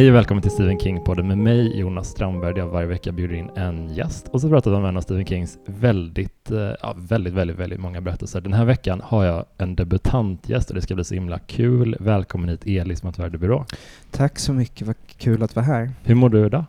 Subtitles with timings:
[0.00, 3.34] Hej och välkommen till Stephen King-podden med mig, Jonas Strandberg, där jag varje vecka bjuder
[3.34, 6.94] in en gäst och så pratar vi om en av Stephen Kings väldigt, eh, ja,
[6.98, 8.40] väldigt, väldigt, väldigt många berättelser.
[8.40, 11.96] Den här veckan har jag en debutantgäst och det ska bli så himla kul.
[12.00, 13.64] Välkommen hit Elis Matverdebyrå.
[14.10, 15.90] Tack så mycket, vad kul att vara här.
[16.02, 16.64] Hur mår du idag?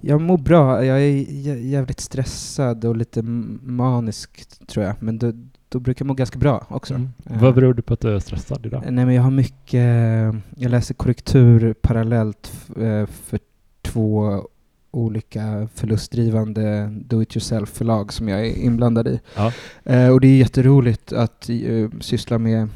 [0.00, 1.10] Jag mår bra, jag är
[1.56, 5.32] jävligt stressad och lite manisk tror jag, men då,
[5.70, 6.94] då brukar jag må ganska bra också.
[6.94, 7.08] Mm.
[7.30, 8.82] Uh, Vad beror det på att du är stressad idag?
[8.90, 13.38] Nej men jag har mycket, jag läser korrektur parallellt uh, för
[13.82, 14.42] två
[14.90, 19.20] olika förlustdrivande do-it-yourself-förlag som jag är inblandad i.
[19.36, 19.52] Ja.
[19.90, 21.50] Uh, och det är jätteroligt att
[22.00, 22.68] syssla med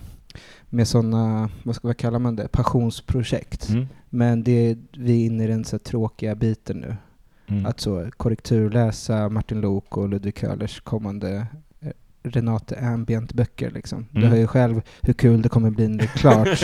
[0.75, 3.69] med sådana, vad, ska, vad kallar man det, passionsprojekt.
[3.69, 3.87] Mm.
[4.11, 6.97] Men det, vi är inne i den så tråkiga biten nu.
[7.47, 7.67] Mm.
[7.67, 11.45] Att så korrekturläsa Martin Lok och Ludvig Köhlers kommande eh,
[12.25, 13.71] Renate Ambient-böcker.
[13.71, 13.99] Liksom.
[13.99, 14.23] Mm.
[14.23, 16.63] Du hör ju själv hur kul det kommer bli när det är klart.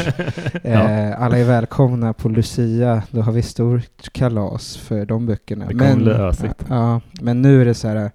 [0.65, 0.71] ja.
[0.71, 5.67] eh, alla är välkomna på Lucia, då har vi stort kalas för de böckerna.
[5.67, 6.65] Det kommer men, bli ösigt.
[6.69, 8.11] Ja, men nu är det så här,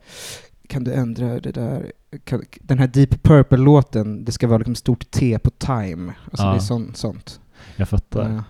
[0.69, 1.91] kan du ändra det där?
[2.23, 6.13] Kan, den här Deep Purple-låten, det ska vara liksom stort T på time.
[6.25, 6.49] Alltså ja.
[6.49, 7.39] det är sån, sånt.
[7.75, 8.29] Jag fattar.
[8.29, 8.43] Ja,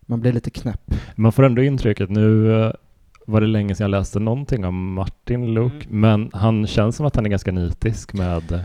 [0.00, 0.94] man blir lite knäpp.
[1.14, 2.72] Man får ändå intrycket nu eh,
[3.30, 6.00] var det länge sedan jag läste någonting om Martin Luke, mm.
[6.00, 8.64] men han känns som att han är ganska nitisk med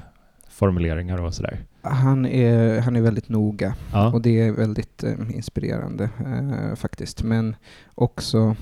[0.56, 1.60] formuleringar och sådär.
[1.82, 4.14] Han är, han är väldigt noga ja.
[4.14, 7.24] och det är väldigt eh, inspirerande eh, faktiskt.
[7.24, 7.56] Men
[7.96, 8.56] också,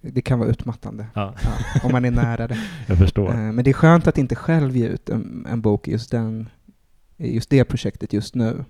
[0.00, 1.34] det kan vara utmattande ja.
[1.42, 2.58] Ja, om man är nära det.
[2.86, 3.30] Jag förstår.
[3.30, 6.10] Eh, men det är skönt att inte själv ge ut en, en bok i just,
[6.10, 6.48] den,
[7.16, 8.64] just det projektet just nu.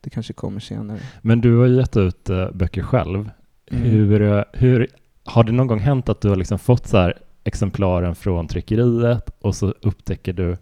[0.00, 0.98] Det kanske kommer senare.
[1.22, 3.30] Men du har gett ut uh, böcker själv.
[3.70, 3.82] Mm.
[3.82, 4.88] Hur, hur
[5.26, 9.30] har det någon gång hänt att du har liksom fått så här exemplaren från tryckeriet
[9.40, 10.56] och så upptäcker du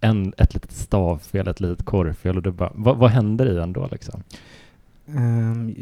[0.00, 3.72] en, ett litet stavfel, ett litet korrfel och du bara, vad, vad händer i en
[3.72, 4.22] då liksom?
[5.06, 5.74] Um,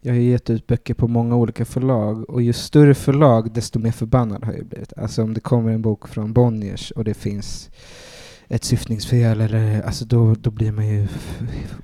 [0.00, 3.92] jag har gett ut böcker på många olika förlag och ju större förlag desto mer
[3.92, 4.92] förbannad har jag blivit.
[4.96, 7.70] Alltså om det kommer en bok från Bonniers och det finns
[8.48, 11.08] ett syftningsfel eller alltså då, då blir man ju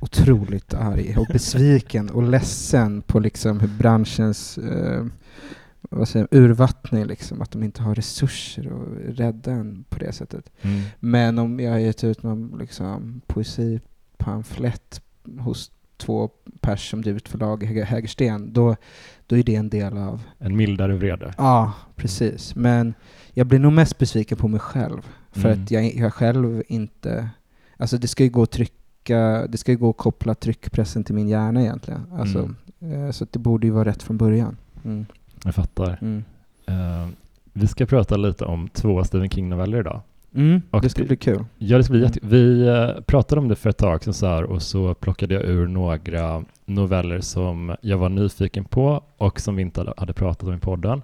[0.00, 5.04] otroligt arg och besviken och ledsen på liksom hur branschens uh,
[5.80, 10.50] vad säger, urvattning, liksom, att de inte har resurser att rädda en på det sättet.
[10.62, 10.80] Mm.
[11.00, 15.02] Men om jag har gett ut någon liksom, poesipamflett
[15.38, 16.30] hos två
[16.60, 18.76] pers som drivit förlag i Hägersten, då,
[19.26, 20.22] då är det en del av...
[20.38, 21.34] En mildare vrede?
[21.36, 22.54] Ja, precis.
[22.54, 22.94] Men
[23.32, 25.62] jag blir nog mest besviken på mig själv, för mm.
[25.62, 27.30] att jag, jag själv inte...
[27.76, 31.14] Alltså det ska ju gå att trycka, det ska ju gå att koppla tryckpressen till
[31.14, 32.06] min hjärna egentligen.
[32.12, 32.56] Alltså, mm.
[32.80, 34.56] Eh, så det borde ju vara rätt från början.
[34.84, 35.06] Mm.
[35.44, 35.98] Jag fattar.
[36.00, 36.24] Mm.
[36.68, 37.08] Uh,
[37.52, 40.00] vi ska prata lite om två Stephen King-noveller idag.
[40.34, 41.44] Mm, och det ska bli kul.
[41.58, 42.28] Ja, det ska bli jättekul.
[42.28, 45.44] Vi uh, pratade om det för ett tag sedan så här, och så plockade jag
[45.44, 50.54] ur några noveller som jag var nyfiken på och som vi inte hade pratat om
[50.54, 51.02] i podden.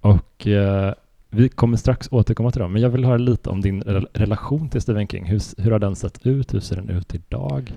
[0.00, 0.92] Och uh,
[1.30, 4.68] vi kommer strax återkomma till dem, men jag vill höra lite om din re relation
[4.68, 5.24] till Stephen King.
[5.24, 6.54] Hur, hur har den sett ut?
[6.54, 7.72] Hur ser den ut idag?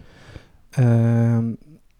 [0.77, 1.57] Um,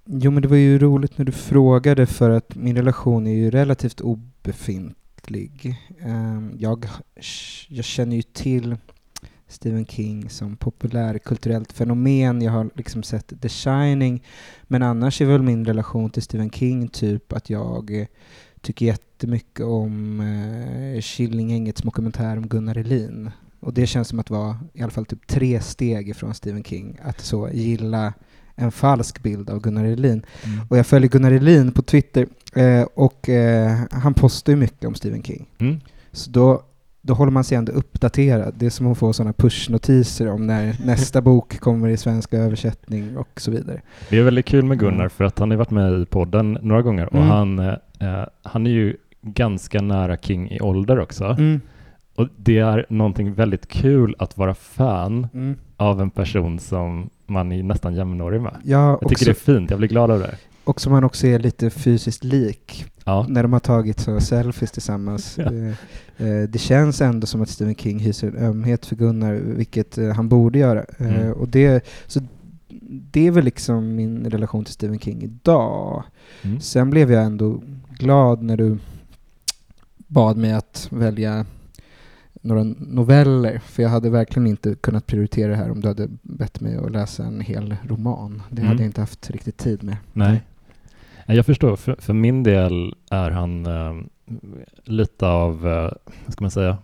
[0.08, 3.52] Jo, men det var ju roligt när du frågade för att min relation är ju
[3.52, 5.76] relativt obefintlig.
[6.02, 6.86] Ehm, jag,
[7.68, 8.78] jag känner ju till
[9.48, 12.42] Stephen King som populärkulturellt fenomen.
[12.42, 14.24] Jag har liksom sett The Shining.
[14.64, 18.08] Men annars är väl min relation till Stephen King typ att jag
[18.62, 23.32] tycker jättemycket om uh, Killinggängets dokumentär om Gunnar Elin.
[23.60, 27.00] Och det känns som att vara i alla fall typ tre steg ifrån Stephen King.
[27.04, 28.14] Att så gilla
[28.56, 30.26] en falsk bild av Gunnar Elin.
[30.44, 30.66] Mm.
[30.70, 34.96] Och jag följer Gunnar Elin på Twitter eh, och eh, han postar ju mycket om
[34.96, 35.46] Stephen King.
[35.58, 35.80] Mm.
[36.12, 36.62] Så då,
[37.02, 38.54] då håller man sig ändå uppdaterad.
[38.58, 43.18] Det är som att få sådana pushnotiser om när nästa bok kommer i svenska översättning
[43.18, 43.82] och så vidare.
[44.10, 46.82] Det är väldigt kul med Gunnar för att han har varit med i podden några
[46.82, 47.28] gånger och mm.
[47.28, 51.24] han, eh, han är ju ganska nära King i ålder också.
[51.24, 51.62] Mm.
[52.16, 55.56] Och det är någonting väldigt kul att vara fan mm.
[55.78, 58.56] av en person som man är nästan jämnårig med.
[58.64, 60.36] Ja, jag tycker det är fint, jag blir glad av det.
[60.64, 62.86] Och som man också är lite fysiskt lik.
[63.06, 63.26] Ja.
[63.30, 65.38] När de har tagit så selfies tillsammans.
[65.38, 65.50] ja.
[65.50, 65.76] det,
[66.18, 70.10] eh, det, känns ändå som att Stephen King hyser en ömhet för Gunnar, vilket eh,
[70.10, 70.86] han borde göra.
[70.98, 71.34] Eh, mm.
[71.34, 72.22] och det, så
[73.12, 76.04] det är väl liksom min relation till Stephen King idag.
[76.42, 76.60] Mm.
[76.60, 77.64] Sen blev jag ändå
[77.98, 78.78] glad när du
[80.08, 81.46] bad mig att välja
[82.46, 86.62] några noveller, för jag hade verkligen inte kunnat prioritera det här om du hade bett
[86.62, 88.42] mig att läsa en hel roman.
[88.50, 88.68] Det mm.
[88.68, 89.98] hade jag inte haft riktigt tid med.
[90.14, 90.42] Nej.
[91.26, 93.94] Jag förstår, för, för min del är han äh,
[94.84, 95.92] lite av, äh,
[96.26, 96.78] vad ska man säga,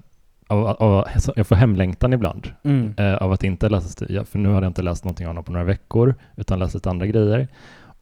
[0.48, 2.94] av, av, jag får hemlängtan ibland mm.
[2.98, 5.52] äh, av att inte läsa, för nu har jag inte läst någonting av honom på
[5.52, 7.48] några veckor, utan läst lite andra grejer.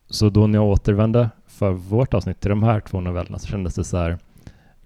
[0.10, 3.76] så då när jag återvände för vårt avsnitt till de här två novellerna så kändes
[3.76, 4.18] det så här,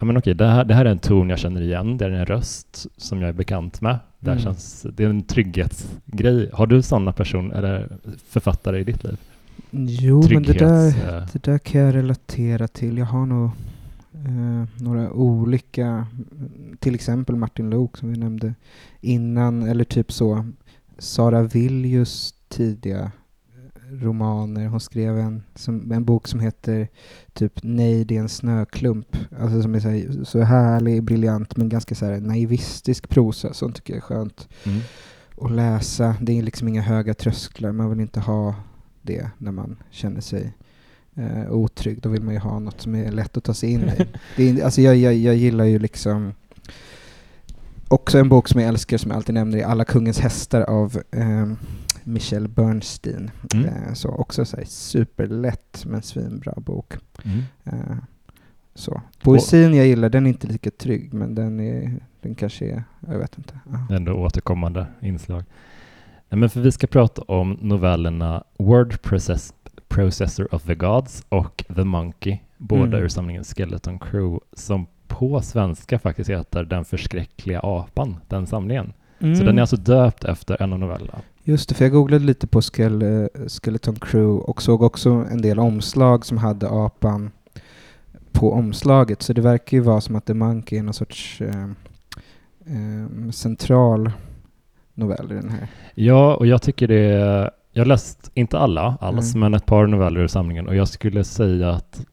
[0.03, 2.09] ja men okej, det här, det här är en ton jag känner igen, det är
[2.09, 3.99] en röst som jag är bekant med.
[4.19, 4.43] Det, Mm.
[4.43, 6.49] känns, det är en trygghetsgrej.
[6.53, 7.97] Har du sådana personer eller
[8.29, 9.17] författare i ditt liv?
[9.71, 12.97] Jo, men det där, Trygghets, eh, det där kan jag relatera till.
[12.97, 13.49] Jag har nog
[14.13, 16.07] eh, några olika,
[16.79, 18.53] till exempel Martin Luuk som vi nämnde
[19.01, 20.45] innan, eller typ så
[20.97, 23.11] Sara Viljus tidiga
[24.01, 24.67] romaner.
[24.67, 26.87] Hon skrev en, som, en bok som heter
[27.33, 29.17] typ Nej, det är en snöklump.
[29.39, 33.53] Alltså som är så, här, så härlig, briljant men ganska så här naivistisk prosa.
[33.53, 34.79] Sånt tycker jag är skönt mm.
[35.41, 36.15] att läsa.
[36.21, 37.71] Det är liksom inga höga trösklar.
[37.71, 38.55] Man vill inte ha
[39.01, 40.53] det när man känner sig
[41.15, 42.01] eh, otrygg.
[42.01, 44.07] Då vill man ju ha något som är lätt att ta sig in i.
[44.37, 46.33] Det är, alltså jag, jag, jag gillar ju liksom
[47.87, 51.01] också en bok som jag älskar som jag alltid nämner är Alla kungens hästar av
[51.11, 51.51] eh,
[52.05, 53.31] Michel Bernstein.
[53.53, 53.65] Mm.
[53.65, 56.93] Eh, så också så här, superlätt men svinbra bok.
[57.23, 57.41] Mm.
[57.63, 57.97] Eh,
[58.75, 59.01] så.
[59.23, 61.91] Poesin jag gillar, den är inte lika trygg men den, är,
[62.21, 63.59] den kanske är, jag vet inte.
[63.89, 63.95] Ja.
[63.95, 65.43] Ändå återkommande inslag.
[66.29, 69.53] Nej, men för vi ska prata om novellerna Word Process
[69.87, 73.03] Processor of the Gods och The Monkey, båda Mm.
[73.03, 78.93] ur samlingen Skeleton Crew, som på svenska faktiskt heter Den förskräckliga apan, den samlingen.
[79.19, 79.45] Så Mm.
[79.45, 81.19] den är alltså döpt efter en av novellerna.
[81.43, 85.59] Just det, för jag googlade lite på Skele- Skeleton Crew och såg också en del
[85.59, 87.31] omslag som hade apan
[88.31, 89.21] på omslaget.
[89.21, 91.63] Så det verkar ju vara som att The Monkey är någon sorts eh,
[92.65, 94.11] eh, central
[94.93, 95.67] novell i den här.
[95.95, 99.39] Ja, och jag tycker det är, jag läst, inte alla alls, Mm.
[99.39, 102.05] men ett par noveller ur samlingen och jag skulle säga att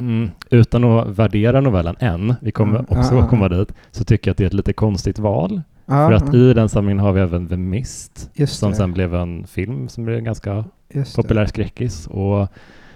[0.00, 2.86] mm, utan att värdera novellen än, vi kommer Mm.
[2.88, 3.48] också Ah, ah, komma ah.
[3.48, 5.62] dit, så tycker jag att det är ett lite konstigt val.
[5.90, 8.76] Ja, För att ja, i den samlingen har vi även The Mist, just som det,
[8.76, 10.64] sen blev en film som blev en ganska
[10.94, 12.48] just populär skräckis och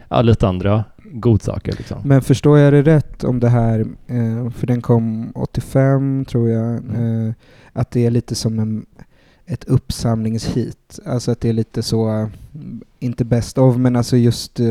[0.08, 1.98] ja, lite andra godsaker liksom.
[2.04, 6.70] Men förstår jag det rätt om det här, eh, för den kom 85 tror jag,
[6.78, 7.28] Mm.
[7.28, 7.34] eh,
[7.72, 8.86] att det är lite som en,
[9.46, 10.98] ett uppsamlingshit.
[11.06, 14.66] Alltså att det är lite så, mm, inte best of, men alltså just eh,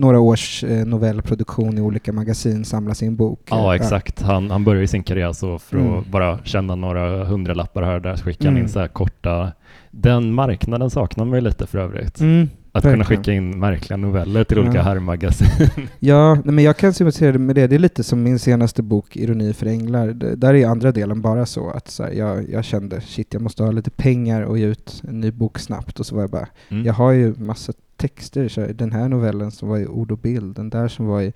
[0.00, 3.40] några års eh, novellproduktion i olika magasin samlas i en bok.
[3.50, 4.22] Ja, exakt.
[4.22, 5.94] Han, han började sin karriär så för Mm.
[5.98, 8.62] att bara tjäna några hundralappar här och där, skickade han Mm.
[8.62, 9.52] in så här korta...
[9.90, 12.20] Den marknaden saknar man ju lite för övrigt.
[12.20, 13.22] Mm, Att kunna verkligen.
[13.22, 14.82] skicka in märkliga noveller till olika Ja.
[14.82, 15.48] herrmagasin.
[15.98, 17.66] Ja, nej, men jag kan sympatisera med det.
[17.66, 20.08] Det är lite som min senaste bok, Ironi för änglar.
[20.08, 23.42] D- där är andra delen bara så att så här, jag, jag kände shit, jag
[23.42, 26.00] måste ha lite pengar och ge ut en ny bok snabbt.
[26.00, 26.84] Och så var jag bara, Mm.
[26.84, 28.48] jag har ju massa texter.
[28.48, 31.22] Så här, den här novellen som var i ord och bild, den där som var
[31.22, 31.32] i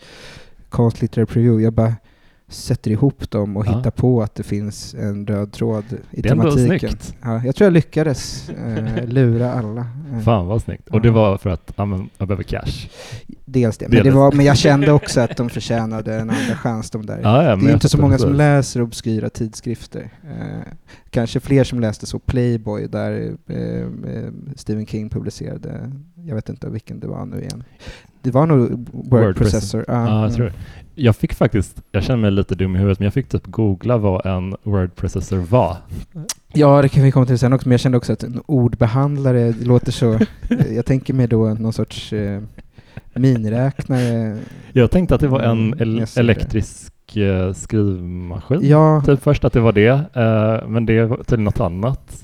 [0.68, 1.64] konstlitterär preview.
[1.64, 1.94] Jag bara
[2.52, 3.76] sätter ihop dem och Ja.
[3.76, 6.90] hittar på att det finns en röd tråd i Det tematiken.
[7.22, 9.86] Ja, jag tror jag lyckades eh, lura alla.
[10.12, 10.88] Eh, Fan vad snyggt.
[10.88, 12.88] Och det var för att ja, jag behöver cash.
[13.44, 13.84] Dels det.
[13.84, 14.14] Men, det Delvis.
[14.14, 17.20] var, men jag kände också att de förtjänade en andra chans, de där.
[17.22, 20.10] Ja, ja, det är inte så många som läser obskyra tidskrifter.
[20.24, 20.72] Eh,
[21.10, 26.68] kanske fler som läste så Playboy där eh, eh, Stephen King publicerade, jag vet inte
[26.68, 27.64] vilken det var nu igen.
[28.22, 29.84] Det var nog Word, Word Processor.
[29.88, 30.34] Ja, Ja, jag mm.
[30.34, 30.52] tror det.
[30.94, 33.96] Jag fick faktiskt, jag känner mig lite dum i huvudet, men jag fick typ googla
[33.96, 35.76] vad en word processor var.
[36.52, 39.52] Ja, det kan vi komma till sen också, men jag kände också att en ordbehandlare
[39.62, 40.18] låter så...
[40.74, 42.42] jag tänker mig då någon sorts eh,
[43.14, 44.38] miniräknare.
[44.72, 48.60] Jag tänkte att det var en Mm, el- elektrisk eh, skrivmaskin.
[48.68, 52.22] Ja, Typ först att det var det, eh, men det var till något annat.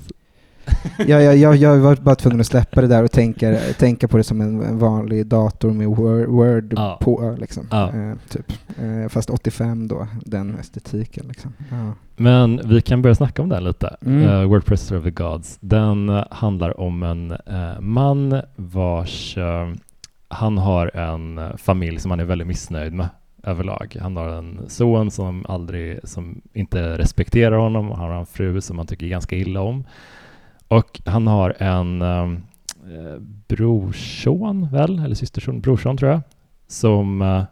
[0.97, 4.17] Ja, ja, jag, jag var bara tvungen att släppa det där och tänka, tänka på
[4.17, 6.97] det som en, en vanlig dator med Word, Word Ja.
[7.01, 7.35] på.
[7.39, 7.67] Liksom.
[7.71, 7.87] Ja.
[7.89, 8.51] Eh, typ.
[8.77, 11.25] eh, fast 85 då, den estetiken.
[11.27, 11.53] Liksom.
[11.71, 11.93] Ja.
[12.17, 13.95] Men vi kan börja snacka om den lite.
[14.05, 14.23] Mm.
[14.23, 15.57] Uh, Word Processor of the Gods.
[15.61, 19.37] Den eh, handlar om en eh, man vars...
[19.37, 19.69] eh,
[20.31, 23.09] han har en familj som han är väldigt missnöjd med
[23.43, 23.97] överlag.
[24.01, 28.61] Han har en son som aldrig, som inte respekterar honom och han har en fru
[28.61, 29.83] som han tycker ganska illa om.
[30.69, 32.23] Och han har en eh,
[32.95, 34.99] eh, brorson, väl?
[34.99, 35.61] Eller systerson?
[35.61, 36.21] Brorson, tror jag.
[36.67, 37.43] Som eh,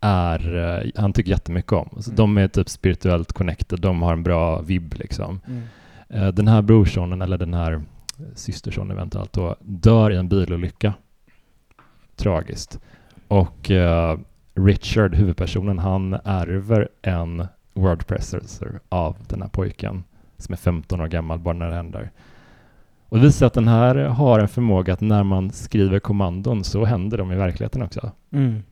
[0.00, 1.88] är, eh, han tycker jättemycket om.
[2.00, 2.16] Så Mm.
[2.16, 5.40] De är typ spirituellt connected, de har en bra vibb liksom.
[5.46, 5.62] Mm.
[6.08, 7.82] Eh, Den här brorsonen, eller den här
[8.34, 10.94] systersonen eventuellt då, dör i en bilolycka.
[12.16, 12.80] Tragiskt.
[13.28, 14.18] Och eh,
[14.54, 20.04] Richard, huvudpersonen, han ärver en word processor av den här pojken
[20.38, 22.10] som är 15 år gammal bara när det händer.
[23.08, 26.84] Och det visar att den här har en förmåga att när man skriver kommandon så
[26.84, 28.10] händer de i verkligheten också.
[28.32, 28.62] Mm.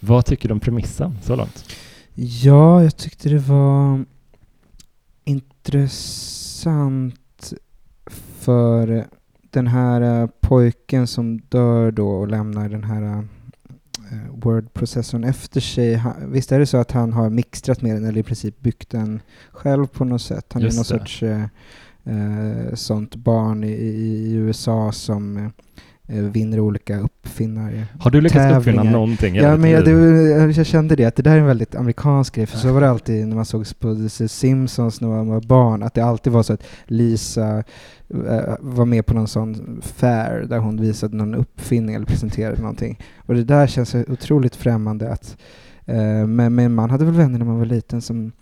[0.00, 1.64] Vad tycker du om premissen så långt?
[2.14, 4.04] Ja, jag tyckte det var
[5.24, 7.14] intressant
[8.38, 9.06] för
[9.50, 13.24] den här eh, pojken som dör då och lämnar den här uh,
[14.30, 15.94] word-processorn efter sig.
[15.94, 18.90] Han, visst är det så att han har mixtrat med den eller i princip byggt
[18.90, 20.52] den själv på något sätt?
[20.52, 21.04] Han Just är någon det.
[21.04, 21.22] sorts
[22.08, 25.50] uh, sånt barn i, i USA som uh,
[26.06, 27.86] vinner olika uppfinnare.
[28.00, 29.34] Har du lyckats uppfinna någonting?
[29.34, 32.46] Ja, men jag, det, jag kände det, att det där är en väldigt amerikansk grej,
[32.46, 35.82] för så var det alltid när man såg på The Simpsons när man var barn,
[35.82, 37.64] att det alltid var så att Lisa
[38.08, 42.98] eh, var med på någon sån fair där hon visade någon uppfinning eller presenterade någonting.
[43.16, 45.36] Och det där känns otroligt främmande att
[45.84, 48.32] eh, men, men man hade väl vänner när man var liten som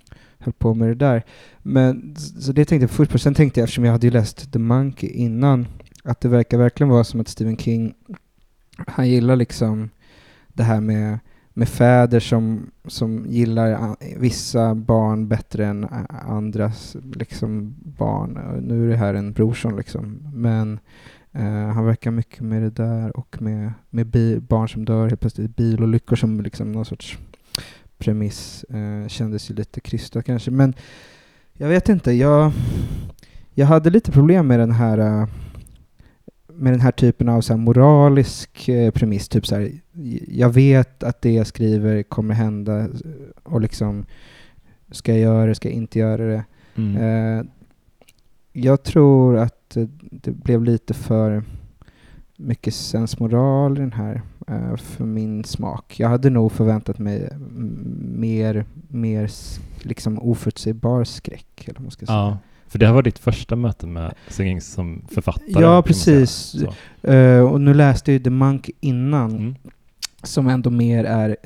[0.43, 1.23] höll på med det där.
[1.63, 3.19] Men, så det tänkte jag först på.
[3.19, 5.67] Sen tänkte jag, eftersom jag hade ju läst The Monkey innan,
[6.05, 7.95] att det verkar verkligen vara som att Stephen King,
[8.87, 9.91] han gillar liksom
[10.49, 11.19] det här med,
[11.53, 15.89] med fäder som, som gillar vissa barn bättre än
[16.29, 18.61] andras liksom, barn.
[18.63, 20.29] Nu är det här en brorson liksom.
[20.35, 20.79] Men
[21.33, 25.21] eh, han verkar mycket med det där och med, med bil, barn som dör helt
[25.21, 27.19] plötsligt i bilolyckor som liksom någon sorts
[28.03, 28.65] premiss.
[28.65, 30.51] Eh, kändes ju lite krystat kanske.
[30.51, 30.75] Men
[31.53, 32.53] jag vet inte, jag,
[33.55, 35.27] jag hade lite problem med den här eh,
[36.55, 39.73] med den här typen av så moralisk eh, premiss, typ så här,
[40.29, 42.89] jag vet att det jag skriver kommer hända
[43.43, 44.07] och liksom
[44.91, 46.45] ska jag göra det, ska jag inte göra det.
[46.75, 46.97] Mm.
[46.97, 47.45] Eh,
[48.53, 49.77] jag tror att
[50.11, 51.45] det blev lite för
[52.37, 55.95] mycket sensmoral i den här eh, för min smak.
[56.01, 57.29] Jag hade nog förväntat mig
[58.01, 59.31] mer, mer
[59.83, 61.69] liksom oförutsägbar skräck.
[61.69, 62.19] Eller man ska säga.
[62.19, 65.63] Ja, för det här var ditt första möte med Singing som författare.
[65.63, 66.55] Ja, precis.
[67.03, 69.55] Eh, och nu läste jag ju The Monk innan, Mm.
[70.23, 71.37] som ändå mer är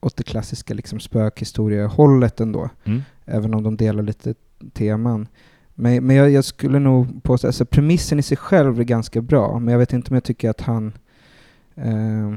[0.00, 2.68] åt det klassiska liksom spökhistoriehållet ändå.
[2.84, 3.02] Mm.
[3.24, 4.34] även om de delar lite
[4.72, 5.28] teman.
[5.74, 9.58] Men, men jag, jag skulle nog påstå, alltså premissen i sig själv är ganska bra,
[9.58, 10.92] men jag vet inte om jag tycker att han
[11.76, 12.34] eh,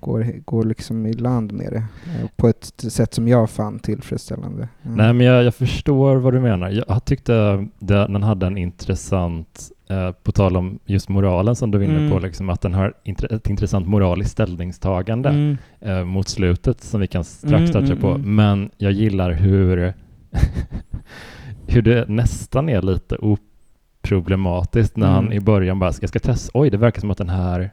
[0.00, 4.68] går, går liksom i land med det eh, på ett sätt som jag fann tillfredsställande.
[4.82, 4.96] Mm.
[4.96, 6.82] Nej, men jag, jag förstår vad du menar.
[6.88, 7.32] Jag tyckte
[7.78, 11.98] det, den hade en intressant, eh, på tal om just moralen som du var inne
[11.98, 12.10] Mm.
[12.10, 15.56] på, liksom, att den har intre, ett intressant moraliskt ställningstagande Mm.
[15.80, 18.08] eh, mot slutet som vi kan strax Mm, toucha mm, på.
[18.08, 18.34] mm.
[18.36, 19.94] Men jag gillar hur,
[21.66, 26.50] hur det nästan är lite oproblematiskt när han i början bara ska, jag ska testa,
[26.58, 27.70] oj det verkar som att den här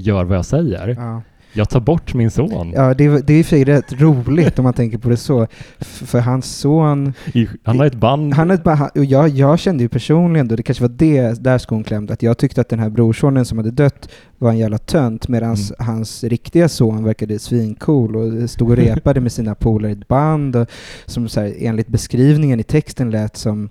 [0.00, 0.88] gör vad jag säger.
[0.98, 1.22] Ja.
[1.52, 2.72] Jag tar bort min son.
[2.74, 5.08] Ja, det, är- det är i och för sig rätt roligt om man tänker på
[5.08, 5.46] det så.
[5.80, 8.34] För hans son I, han har ett band.
[8.34, 11.84] Han han- och jag, jag kände ju personligen då, det kanske var det där skon
[11.84, 15.28] klämde, att jag tyckte att den här brorsonen som hade dött var en jävla tönt
[15.28, 15.58] medan Mm.
[15.78, 20.56] hans riktiga son verkade svincool och stod och repade med sina polare i ett band
[20.56, 20.66] och
[21.06, 23.68] som så här, enligt beskrivningen i texten lät som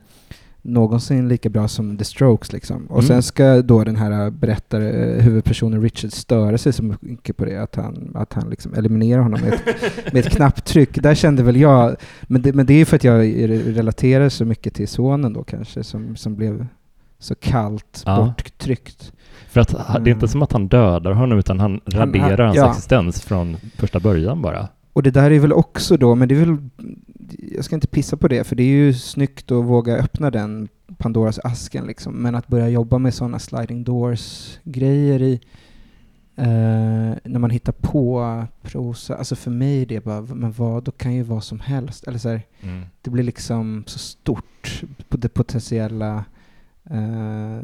[0.66, 2.86] någonsin lika bra som The Strokes liksom.
[2.86, 3.08] Och Mm.
[3.08, 7.58] sen ska då den här berättare, eh, huvudpersonen Richard störa sig så mycket på det
[7.58, 9.64] att han, att han liksom eliminerar honom med ett,
[10.14, 11.02] med ett knapptryck.
[11.04, 14.46] Där kände väl jag, men det, men det är för att jag re- relaterar så
[14.46, 16.68] mycket till sonen då kanske, som, som blev
[17.20, 18.34] så kallt Ja.
[18.38, 19.12] borttryckt.
[19.48, 20.28] För att det är inte Mm.
[20.28, 22.70] som att han dödar honom utan han raderar han- hans ja.
[22.70, 24.68] existens från första början bara.
[24.94, 26.58] Och det där är väl också då, men det är väl,
[27.56, 30.68] jag ska inte pissa på det, för det är ju snyggt att våga öppna den
[30.98, 35.40] Pandoras asken liksom, men att börja jobba med sådana sliding doors-grejer i,
[36.36, 40.92] eh, när man hittar på prosa, alltså för mig är det bara, men vad, då
[40.92, 42.42] kan ju vad som helst, eller så här,
[43.02, 46.26] det blir liksom så stort på det potentiella.
[46.90, 47.60] eh,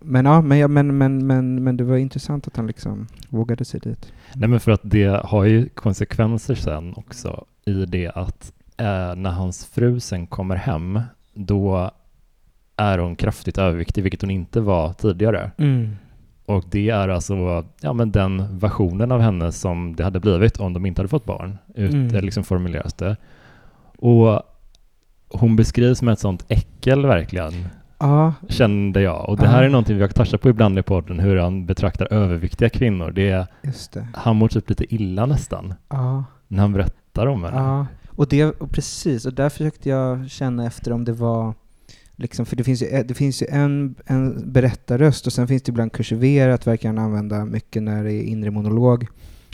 [0.00, 3.64] men ja, men, ja men, men, men, men det var intressant att han liksom vågade
[3.64, 4.12] sig dit.
[4.34, 9.30] Nej men för att det har ju konsekvenser sen också i det att eh, när
[9.30, 11.00] hans fru sen kommer hem
[11.34, 11.90] då
[12.76, 15.50] är hon kraftigt överviktig, vilket hon inte var tidigare.
[16.46, 20.72] Och det är alltså ja, men den versionen av henne som det hade blivit om
[20.72, 21.58] de inte hade fått barn.
[21.74, 22.08] Ut, Mm.
[22.08, 23.16] eller liksom formuleras det.
[23.98, 24.42] Och
[25.28, 27.52] hon beskrivs som ett sånt äckel verkligen,
[27.98, 29.28] Ja, kände jag.
[29.28, 32.12] Och det här är någonting vi har touchat på ibland i podden, hur han betraktar
[32.12, 33.10] överviktiga kvinnor.
[33.10, 33.46] Det är,
[33.92, 34.06] det.
[34.14, 37.56] han mår typ lite illa nästan, Ja, när han berättar om henne.
[38.16, 41.54] Och, det, och precis, och där försökte jag känna efter om det var
[42.16, 45.62] Liksom, för det finns ju, eh, det finns ju en, en berättarröst och sen finns
[45.62, 49.06] det ibland kursiverat, verkar han använda mycket när det är inre monolog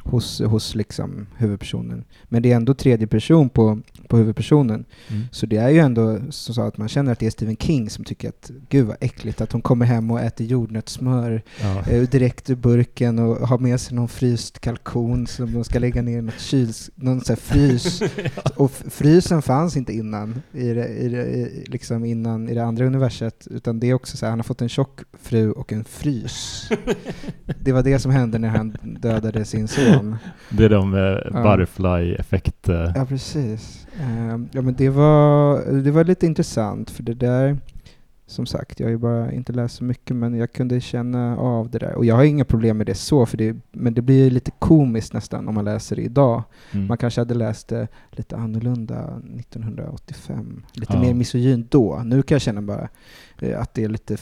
[0.04, 2.04] hos, hos liksom huvudpersonen.
[2.25, 4.85] Men det är ändå tredje person på, på huvudpersonen.
[5.09, 5.23] Mm.
[5.33, 8.04] Så det är ju ändå så att man känner att det är Stephen King som
[8.04, 11.80] tycker att gud vad äckligt att hon kommer hem och äter jordnötssmör Ja.
[11.90, 16.02] eh, direkt ur burken och har med sig någon fryst kalkon som de ska lägga
[16.02, 18.02] ner i något kyls, någon sån frys.
[18.57, 22.64] Och f- frysen fanns inte innan i det, i det, i, liksom innan i det
[22.64, 25.73] andra universet utan det är också så här, han har fått en tjock fru och
[25.73, 26.69] en frys.
[27.64, 29.89] Det var det som hände när han dödade sin son.
[30.49, 31.42] Det är de eh, Ja.
[31.42, 32.68] butterfly-effekt.
[32.68, 32.92] eh.
[32.94, 33.87] Ja, precis.
[34.00, 37.59] Ehm, ja, men det var, det var lite intressant för det där,
[38.31, 41.71] som sagt, jag har ju bara inte läst så mycket men jag kunde känna av
[41.71, 41.95] det där.
[41.95, 45.13] Och jag har inga problem med det så, för det, men det blir lite komiskt
[45.13, 46.43] nästan om man läser det idag.
[46.73, 46.87] Mm.
[46.87, 50.63] Man kanske hade läst det lite annorlunda 1985.
[50.73, 51.01] Lite Ja.
[51.01, 52.03] mer misogynt då.
[52.05, 52.89] Nu kan jag känna bara
[53.41, 54.17] eh, att det är lite,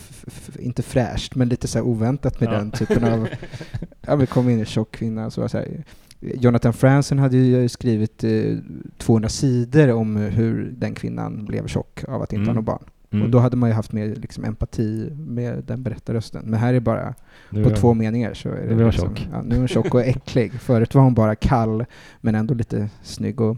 [0.58, 2.52] inte fräscht, men lite så oväntat med Ja.
[2.58, 3.28] den typen av...
[4.06, 5.30] Ja, vi kom in en tjock kvinna.
[5.30, 5.84] Så var så här,
[6.20, 8.56] Jonathan Franzen hade ju skrivit eh,
[8.98, 12.48] 200 sidor om hur den kvinnan blev tjock av att inte Mm.
[12.48, 12.84] ha något barn.
[13.10, 13.24] Mm.
[13.24, 16.42] Och då hade man ju haft mer liksom, empati med den berättarrösten.
[16.46, 17.14] Men här är bara
[17.50, 19.28] Nu på är- två meningar så är Nu det är hon liksom, tjock.
[19.32, 20.52] ja, nu är hon tjock och äcklig.
[20.60, 21.84] Förut var hon bara kall,
[22.20, 23.56] men ändå lite snygg och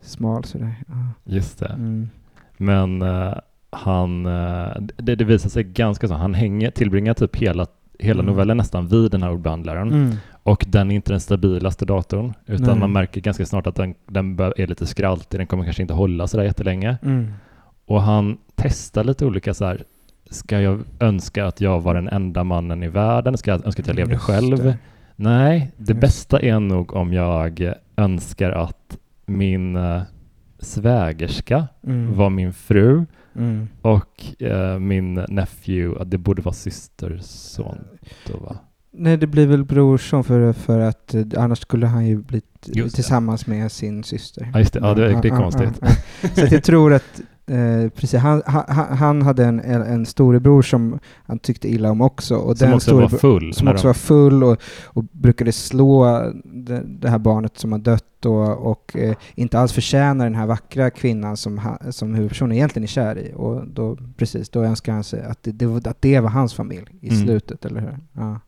[0.00, 0.74] smal sådär.
[0.88, 0.94] Ja.
[1.24, 1.66] Just det.
[1.66, 2.08] Mm.
[2.56, 3.34] Men eh,
[3.70, 7.66] han, eh, det, det visar sig ganska så, han hänger, tillbringar typ hela,
[7.98, 8.32] hela Mm.
[8.32, 9.88] novellen nästan vid den här ordbehandlaren.
[9.88, 10.16] Mm.
[10.42, 12.78] Och den är inte den stabilaste datorn, utan Nej.
[12.78, 16.26] man märker ganska snart att den, den är lite skraltig, den kommer kanske inte hålla
[16.26, 16.98] sådär jättelänge.
[17.02, 17.32] Mm.
[17.90, 19.84] Och han testar lite olika så här.
[20.30, 23.36] Ska jag önska att jag var den enda mannen i världen?
[23.38, 24.56] Ska jag önska att jag levde Just själv?
[24.56, 24.78] det.
[25.16, 30.02] Nej, det Just bästa är nog om jag önskar att min eh,
[30.58, 32.14] svägerska Mm.
[32.16, 33.06] var min fru
[33.36, 33.68] Mm.
[33.82, 37.78] och eh, min nephew, att det borde vara systerson
[38.26, 38.56] då va?
[38.92, 42.40] Nej, det blir väl brorson för, för att eh, annars skulle han ju bli
[42.94, 44.50] tillsammans med sin syster.
[44.52, 45.78] Ja just det, ja, det, det är Ja, ja, konstigt.
[45.82, 45.88] ja,
[46.22, 46.28] ja.
[46.48, 47.20] Så jag tror att
[47.50, 52.00] eh, precis, han, han, han hade en, en en storebror som han tyckte illa om
[52.00, 52.36] också.
[52.36, 53.54] Och Som den också var full.
[53.54, 57.78] som också de- var full och, och brukade slå det, det här barnet som har
[57.78, 62.52] dött och, och eh, inte alls förtjänar den här vackra kvinnan som, ha, som huvudpersonen
[62.56, 63.32] egentligen är kär i.
[63.36, 66.86] Och då, precis, då önskar han sig att det, det, att det var hans familj
[67.00, 67.22] i Mm.
[67.24, 67.96] slutet, eller hur?
[68.12, 68.40] Ja.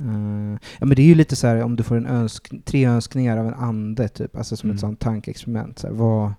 [0.00, 2.86] Eh, ja men det är ju lite så här om du får en önsk, tre
[2.86, 4.74] önskningar av en ande, typ, alltså som Mm.
[4.74, 5.78] ett sånt tankeexperiment.
[5.78, 6.32] Så här, vad,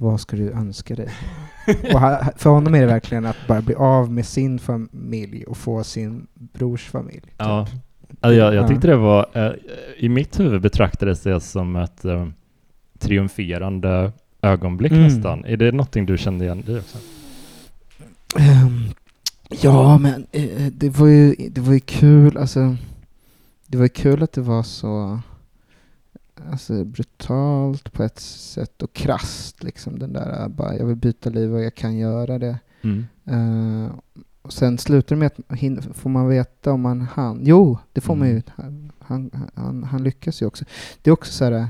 [0.00, 1.08] vad ska du önska dig?
[1.92, 5.56] och ha, för honom är det verkligen att bara bli av med sin familj och
[5.56, 7.20] få sin brors familj.
[7.20, 7.32] Typ.
[7.36, 7.66] Ja.
[8.20, 8.68] Alltså, jag, jag Ja.
[8.68, 9.52] tyckte det var, eh,
[9.98, 12.26] i mitt huvud betraktades det som ett eh,
[12.98, 15.04] triumferande ögonblick Mm.
[15.04, 15.44] nästan.
[15.44, 16.98] Är det någonting du kände igen i också?
[18.38, 18.84] Ehm,
[19.60, 22.76] ja, men eh, det var ju, det var ju kul, alltså.
[23.66, 25.20] Det var ju kul att det var så
[26.50, 29.62] alltså, brutalt på ett sätt och krasst.
[29.62, 32.58] Liksom, den där, äh, bara, jag vill byta liv och jag kan göra det.
[32.82, 33.06] Mm.
[33.24, 33.92] Eh,
[34.42, 35.26] och sen slutar det med
[35.78, 37.40] att får man veta om man han.
[37.42, 38.32] Jo, det får man ju.
[38.34, 38.42] Mm.
[38.48, 40.64] Han, han, han, han lyckas ju också.
[41.02, 41.66] Det är också så här, äh,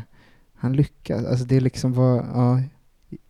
[0.54, 1.26] han lyckas.
[1.26, 2.60] Alltså det är liksom vad, ja,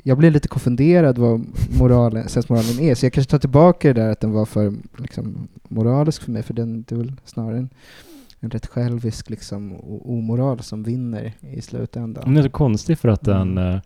[0.02, 1.46] jag blir lite konfunderad vad
[1.78, 2.94] moralen, sensmoralen är.
[2.94, 6.42] Så jag kanske tar tillbaka det där att den var för liksom, moralisk för mig.
[6.42, 7.70] För den, det är väl snarare en,
[8.40, 12.24] en rätt självisk liksom, omoral som vinner i slutändan.
[12.26, 13.74] Den är så konstig för att den, Mm.
[13.74, 13.80] eh,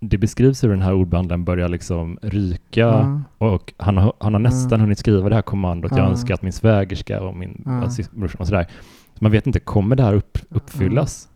[0.00, 3.20] det beskrivs hur den här ordbandeln börjar liksom ryka Ja.
[3.38, 4.84] och han har, han har nästan Ja.
[4.84, 5.90] hunnit skriva det här kommandot.
[5.90, 6.10] Jag Ja.
[6.10, 7.88] önskar att min svägerska och min ja.
[8.12, 8.66] brorson och sådär.
[9.14, 11.28] Så man vet inte, kommer det här upp, uppfyllas?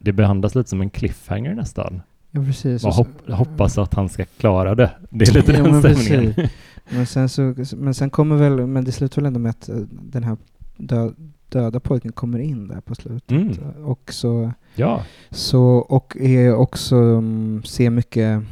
[0.00, 2.02] Det behandlas lite som en cliffhanger nästan.
[2.30, 2.82] Ja, precis.
[2.82, 4.90] Man hopp, hoppas att han ska klara det.
[5.10, 6.34] Det är lite Ja, den men stämningen.
[6.90, 9.76] Men sen, så, men sen kommer väl, men det slutar väl ändå med att eh,
[9.90, 10.36] den här
[11.48, 13.30] döda pojken kommer in där på slutet.
[13.30, 13.84] Mm.
[13.84, 18.42] Och, så, Ja, så, och är också, um, ser mycket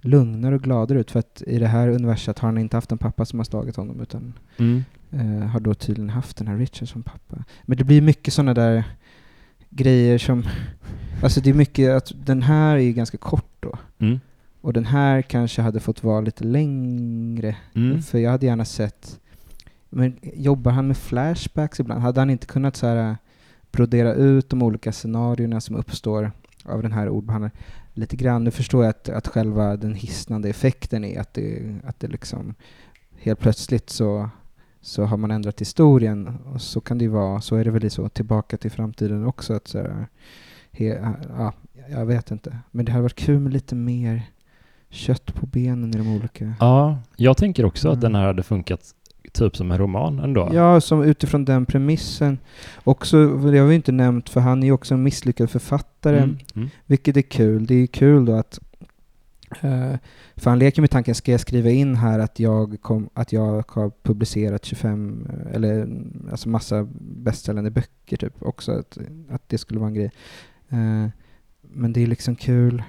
[0.00, 1.10] lugnare och gladare ut.
[1.10, 3.76] För att i det här universet har han inte haft en pappa som har slagit
[3.76, 4.84] honom utan mm.
[5.10, 7.44] eh, har då tydligen haft den här Richard som pappa.
[7.62, 8.84] Men det blir mycket sådana där
[9.70, 10.44] grejer som,
[11.22, 13.78] alltså det är mycket att den här är ju ganska kort då.
[13.98, 14.20] Mm.
[14.60, 17.56] Och den här kanske hade fått vara lite längre.
[17.74, 18.02] Mm.
[18.02, 19.20] För jag hade gärna sett...
[19.90, 22.02] Men jobbar han med flashbacks ibland?
[22.02, 23.16] Hade han inte kunnat så här, äh,
[23.72, 26.32] brodera ut de olika scenarierna som uppstår
[26.64, 27.56] av den här ordbehandlaren
[27.94, 28.44] lite grann?
[28.44, 32.54] Nu förstår jag att, att själva den hisnande effekten är att det, att det liksom
[33.18, 34.30] helt plötsligt så,
[34.80, 36.38] så har man ändrat historien.
[36.54, 37.40] Och så kan det ju vara.
[37.40, 39.54] Så är det väl i så Tillbaka till framtiden också.
[39.54, 40.06] Att så här,
[40.72, 40.84] he,
[41.38, 41.52] ja,
[41.90, 42.58] jag vet inte.
[42.70, 44.22] Men det hade varit kul med lite mer
[44.90, 46.54] kött på benen i de olika...
[46.60, 48.00] Ja, jag tänker också att Mm.
[48.00, 48.94] den här hade funkat
[49.32, 50.50] typ som en roman ändå.
[50.52, 52.38] Ja, som utifrån den premissen.
[52.84, 56.38] Också, det har vi inte nämnt, för han är ju också en misslyckad författare, Mm,
[56.54, 56.68] mm.
[56.86, 57.66] vilket är kul.
[57.66, 58.58] Det är kul då att
[59.60, 59.94] eh,
[60.36, 63.64] för han leker med tanken, ska jag skriva in här att jag, kom, att jag
[63.68, 65.88] har publicerat 25, eh, eller
[66.30, 68.98] alltså massa bästsäljande böcker typ också, att,
[69.30, 70.10] att det skulle vara en grej.
[70.68, 71.06] Eh,
[71.62, 72.82] men det är liksom kul.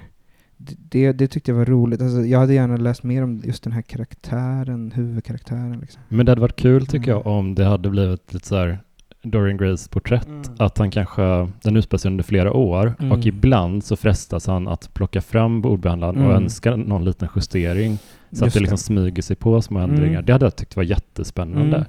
[0.66, 2.02] Det, det, det tyckte jag var roligt.
[2.02, 5.78] Alltså, jag hade gärna läst mer om just den här karaktären, huvudkaraktären.
[5.80, 6.02] Liksom.
[6.08, 7.22] Men det hade varit kul tycker Mm.
[7.24, 8.78] jag om det hade blivit lite så här
[9.22, 10.26] Dorian Grays porträtt.
[10.26, 10.42] Mm.
[10.58, 13.12] Att han kanske, den utspelar sig under flera år Mm.
[13.12, 16.42] och ibland så frestas han att plocka fram bordbehandlaren och Mm.
[16.42, 17.98] önska någon liten justering.
[18.32, 20.12] Så att Just det liksom smyger sig på små ändringar.
[20.12, 20.24] Mm.
[20.26, 21.76] Det hade jag tyckt var jättespännande.
[21.76, 21.88] Mm.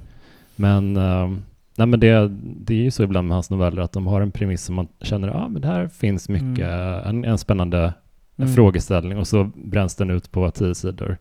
[0.56, 1.42] Men, ehm,
[1.76, 4.30] nej men det, det är ju så ibland med hans noveller att de har en
[4.30, 6.68] premiss som man känner, ja ah, men det här finns mycket,
[7.06, 7.92] en, en spännande
[8.36, 8.54] Mm.
[8.54, 11.18] frågeställning och så bränns den ut på tio sidor.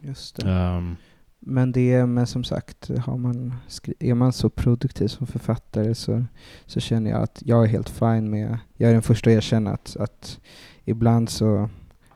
[0.00, 0.50] Just det.
[0.50, 0.96] Ehm,
[1.40, 3.54] Men det, men som sagt, har man
[3.98, 6.24] är man så produktiv som författare så,
[6.66, 9.70] så känner jag att jag är helt fine med, jag är den första att erkänna
[9.70, 10.40] att, att
[10.84, 11.70] ibland så,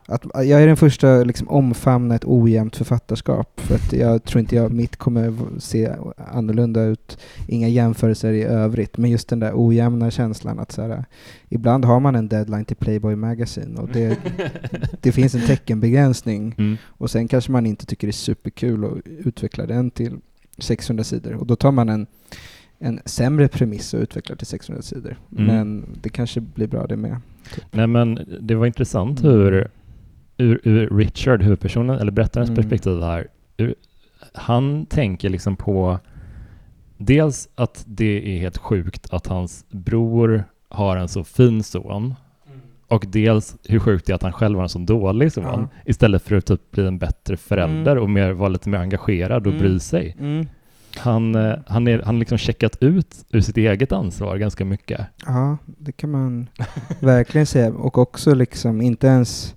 [0.09, 3.61] att jag är den första att liksom omfamna ett ojämnt författarskap.
[3.61, 5.91] För att jag tror inte jag, mitt kommer se
[6.31, 7.17] annorlunda ut,
[7.47, 11.05] inga jämförelser i övrigt, men just den där ojämna känslan att så här,
[11.49, 14.17] ibland har man en deadline till Playboy Magazine och det,
[15.01, 16.77] det finns en teckenbegränsning mm.
[16.85, 20.17] och sen kanske man inte tycker det är superkul att utveckla den till
[20.57, 21.33] 600 sidor.
[21.33, 22.07] Och då tar man en,
[22.79, 25.17] en sämre premiss och utvecklar till 600 sidor.
[25.37, 25.45] Mm.
[25.45, 27.17] Men det kanske blir bra det med.
[27.71, 29.69] Nej men det var intressant hur,
[30.37, 32.61] ur, ur Richard, huvudpersonen, eller berättarens Mm.
[32.61, 33.75] perspektiv här, ur,
[34.33, 35.99] han tänker liksom på
[36.97, 42.15] dels att det är helt sjukt att hans bror har en så fin son
[42.87, 45.67] och dels hur sjukt det är att han själv har en så dålig son Ja.
[45.85, 48.03] istället för att typ bli en bättre förälder Mm.
[48.03, 49.63] och mer, vara lite mer engagerad och Mm.
[49.63, 50.15] bry sig.
[50.19, 50.45] Mm.
[50.97, 55.01] Han, eh, han, är, han liksom checkat ut ur sitt eget ansvar ganska mycket.
[55.25, 56.47] Ja, det kan man
[56.99, 57.71] verkligen säga.
[57.73, 59.55] Och också liksom inte ens...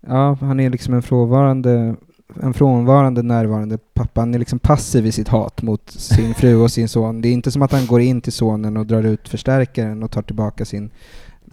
[0.00, 1.96] Ja, han är liksom en frånvarande,
[2.42, 4.20] en frånvarande närvarande pappa.
[4.20, 7.20] Han är liksom passiv i sitt hat mot sin fru och sin son.
[7.20, 10.10] Det är inte som att han går in till sonen och drar ut förstärkaren och
[10.10, 10.90] tar tillbaka sin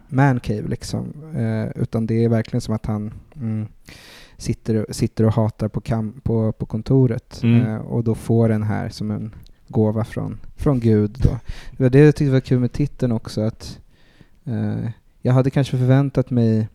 [0.08, 1.14] mancave liksom.
[1.36, 3.68] Eh, utan det är verkligen som att han mm,
[4.38, 7.40] sitter, sitter och hatar på, kam- på, på kontoret.
[7.44, 7.68] Mm.
[7.68, 9.36] Eh, och då får den här som en
[9.68, 11.40] gåva från, från Gud då.
[11.78, 13.80] Det var det jag tyckte var kul med titeln också att
[14.46, 14.90] eh,
[15.22, 16.68] jag hade kanske förväntat mig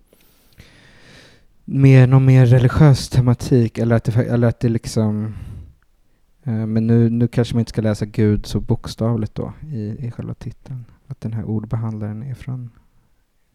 [1.71, 5.35] mer, någon mer religiös tematik eller att det, eller att det liksom
[6.45, 10.11] eh, men nu, nu kanske man inte ska läsa Gud så bokstavligt då i, i
[10.11, 10.85] själva titeln.
[11.07, 12.71] Att den här ordbehandlaren är från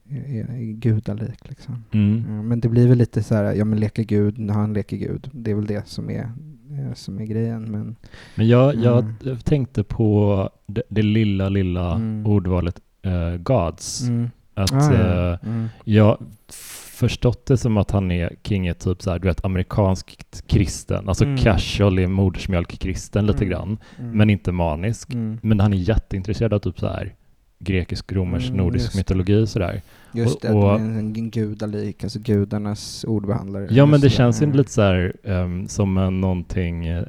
[0.09, 1.83] är, är, gudalik liksom.
[1.91, 2.25] Mm.
[2.35, 5.29] Ja, men det blir väl lite så här, ja men leker Gud han leker Gud.
[5.33, 6.31] Det är väl det som är,
[6.71, 7.71] eh, som är grejen.
[7.71, 7.95] Men
[8.35, 9.37] Men jag, jag Mm.
[9.43, 12.25] tänkte på det, det lilla, lilla Mm.
[12.25, 14.01] ordvalet eh, Gods.
[14.07, 14.29] mm.
[14.53, 15.37] Att Ah, eh, ja.
[15.43, 15.67] Mm.
[15.83, 16.17] jag
[16.95, 21.09] förstått det som att han är king är typ så här, du vet, amerikanskt kristen.
[21.09, 21.37] Alltså Mm.
[21.37, 23.49] casual är modersmjölk-kristen lite Mm.
[23.49, 24.17] grann, Mm.
[24.17, 25.13] men inte manisk.
[25.13, 25.39] Mm.
[25.43, 27.13] Men han är jätteintresserad av typ så här
[27.59, 29.81] grekisk, romersk, Mm, nordisk just mytologi sådär.
[30.13, 33.67] Just Och- det, och- är en gudalik, alltså gudarnas ordbehandlare.
[33.69, 34.57] Ja, men det känns ju Mm.
[34.57, 37.03] lite så här ehm, som en, någonting eh,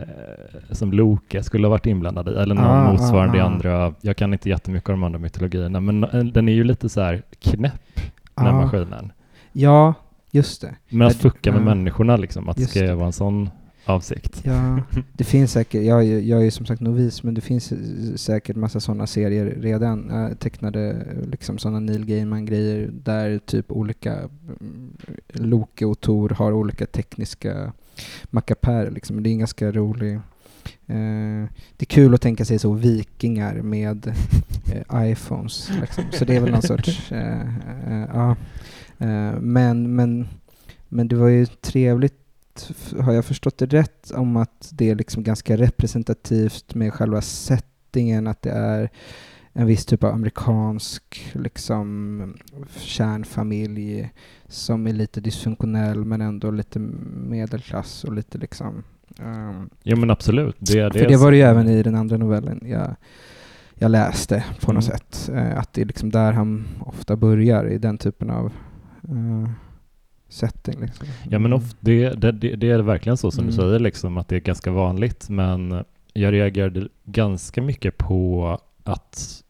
[0.70, 3.46] som Loke skulle ha varit inblandad i, eller någon Ah, motsvarande i ah, ah.
[3.46, 3.94] andra.
[4.00, 7.00] Jag kan inte jättemycket om de andra mytologierna, men eh, den är ju lite så
[7.00, 7.94] här knäpp,
[8.34, 8.52] den Ja.
[8.52, 9.12] maskinen.
[9.58, 9.94] Ja,
[10.30, 10.74] just det.
[10.88, 12.94] Men att fucka med människorna liksom, att det ska det.
[12.94, 13.50] vara en sån
[13.84, 14.40] avsikt.
[14.44, 14.78] Ja,
[15.12, 17.72] det finns säkert, jag, jag är ju som sagt novis, men det finns
[18.16, 24.96] säkert massa sådana serier redan, tecknade eh, liksom sådana Neil Gaiman-grejer där typ olika mm,
[25.28, 27.72] Loke och Tor har olika tekniska
[28.24, 29.22] mackapärer liksom.
[29.22, 30.14] Det är en ganska rolig
[30.86, 31.44] eh,
[31.76, 34.06] det är kul att tänka sig så vikingar med
[34.72, 35.70] eh, iPhones.
[35.80, 36.04] Liksom.
[36.12, 37.12] Så det är väl någon sorts...
[37.12, 38.34] Eh,
[39.40, 40.28] men, men,
[40.88, 42.14] men det var ju trevligt
[43.00, 48.26] har jag förstått det rätt om att det är liksom ganska representativt med själva settingen,
[48.26, 48.90] att det är
[49.52, 52.34] en viss typ av amerikansk liksom,
[52.76, 54.10] kärnfamilj
[54.48, 56.78] som är lite dysfunktionell men ändå lite
[57.28, 58.82] medelklass och lite liksom...
[59.18, 60.56] ehm, Jo men absolut.
[60.58, 62.96] Det, det för det var det ju även i den andra novellen jag,
[63.74, 64.98] jag läste på något Mm.
[64.98, 65.30] sätt.
[65.34, 68.52] Eh, att det är liksom där han ofta börjar, i den typen av
[69.08, 69.50] eh,
[70.28, 70.80] setting.
[70.80, 71.06] Liksom.
[71.30, 73.50] Ja men of, det, det, det, är verkligen så som Mm.
[73.50, 75.28] du säger, liksom, att det är ganska vanligt.
[75.28, 79.42] Men jag reagerade ganska mycket på att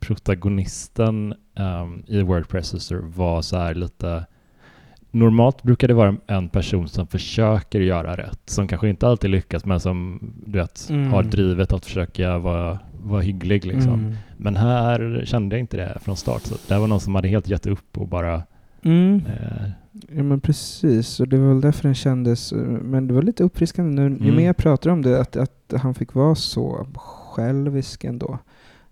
[0.00, 4.26] protagonisten um, i Word Processor var så här lite
[5.10, 9.64] normalt brukar det vara en person som försöker göra rätt, som kanske inte alltid lyckas,
[9.64, 11.12] men som du vet, Mm.
[11.12, 13.94] har drivet att försöka vara, vara hygglig liksom.
[13.94, 14.14] Mm.
[14.36, 17.48] Men här kände jag inte det från start, så det var någon som hade helt
[17.48, 18.42] gett upp och bara
[18.84, 19.22] Mm.
[19.26, 19.70] eh,
[20.08, 23.44] Ja men precis, och det var väl därför den kändes, eh, men det var lite
[23.44, 24.36] uppfriskande nu, ju Mm.
[24.36, 28.38] mer jag pratar om det, att, att han fick vara så självisk ändå.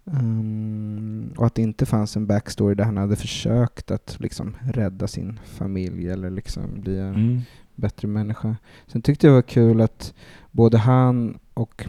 [0.04, 5.06] Um, och att det inte fanns en backstory där han hade försökt att liksom rädda
[5.06, 7.40] sin familj eller liksom bli en mm.
[7.74, 8.56] bättre människa.
[8.86, 10.14] Sen tyckte jag det var kul att
[10.50, 11.86] både han och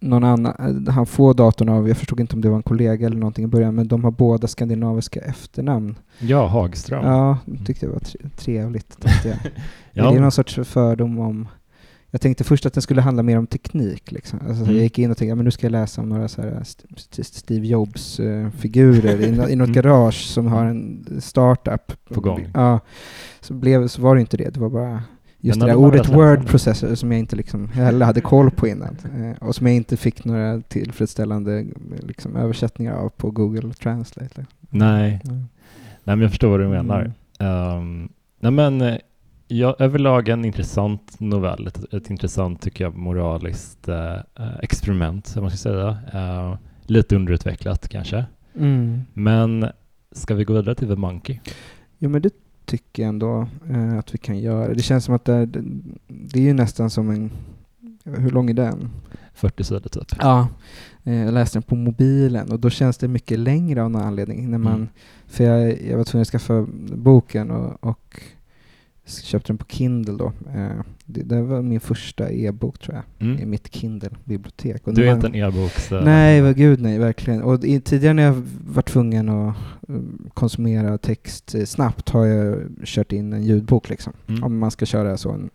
[0.00, 3.06] någon annan, eh, han får datorn av, jag förstod inte om det var en kollega
[3.06, 5.98] eller någonting i början, men de har båda skandinaviska efternamn.
[6.18, 7.04] Ja, Hagström.
[7.06, 9.00] Ja, det tyckte jag var tre- trevligt.
[9.00, 9.38] Tänkte jag.
[9.94, 10.10] Ja.
[10.10, 11.48] Det är någon sorts fördom om...
[12.10, 14.12] Jag tänkte först att den skulle handla mer om teknik.
[14.12, 14.38] Liksom.
[14.48, 14.74] Alltså, Mm.
[14.74, 16.60] Jag gick in och tänkte att men nu ska jag läsa om några så här
[16.60, 19.72] St- Steve Jobs-figurer i, i något Mm.
[19.72, 21.92] garage som har en startup.
[22.14, 22.48] På gång.
[22.54, 22.80] Ja,
[23.40, 24.54] så, blev, så var det inte det.
[24.54, 25.02] Det var bara
[25.42, 28.96] just det där ordet word processor som jag inte liksom heller hade koll på innan.
[29.04, 31.66] Eh, och som jag inte fick några tillfredsställande
[32.00, 34.46] liksom, översättningar av på Google Translate.
[34.70, 35.20] Nej.
[35.24, 35.36] Mm.
[36.04, 37.12] Nej, men jag förstår vad du menar.
[37.38, 37.76] Mm.
[37.76, 38.08] Um,
[38.40, 38.96] nej, men eh,
[39.48, 45.50] ja, överlag en intressant novell, ett, ett intressant, tycker jag, moraliskt eh, eh, experiment, man
[45.50, 45.98] ska säga.
[46.12, 48.24] Eh, lite underutvecklat kanske.
[48.54, 49.00] Mm.
[49.12, 49.66] Men
[50.12, 51.40] ska vi gå vidare till The Monkey?
[51.98, 52.30] Jo men det
[52.78, 54.74] tycker jag ändå eh, att vi kan göra.
[54.74, 55.62] Det känns som att det, är- det,
[56.08, 57.30] det är ju nästan som en...
[58.04, 58.88] Hur lång är den?
[59.34, 60.16] 40 sidor typ.
[60.20, 60.48] Ja.
[61.04, 64.50] Eh, jag läste den på mobilen och då känns det mycket längre av någon anledning.
[64.50, 64.88] När man, Mm.
[65.26, 68.20] För jag, jag var tvungen att skaffa boken och, och
[69.06, 70.32] köpte den på Kindle då.
[70.54, 73.50] Eh, det, det var min första e-bok tror jag, i Mm.
[73.50, 74.82] mitt Kindle-bibliotek.
[74.84, 75.92] Du är inte en e-boks...
[75.92, 77.42] eh, Nej, vad gud nej, verkligen.
[77.42, 79.54] Och i, tidigare när jag var tvungen att
[79.88, 84.12] um, konsumera text snabbt har jag kört in en ljudbok liksom.
[84.28, 84.44] Mm.
[84.44, 85.50] Om man ska köra så en,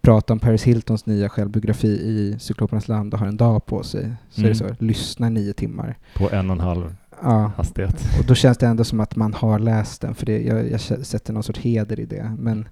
[0.00, 4.12] prata om Paris Hiltons nya självbiografi i Cyklopernas land och har en dag på sig,
[4.30, 4.76] så är det så, Mm.
[4.78, 5.98] lyssna nio timmar.
[6.16, 8.04] På en och en halv Ja, hastighet.
[8.20, 10.80] och då känns det ändå som att man har läst den, för det, jag, jag
[10.80, 12.32] sätter någon sorts heder i det.
[12.38, 12.68] Men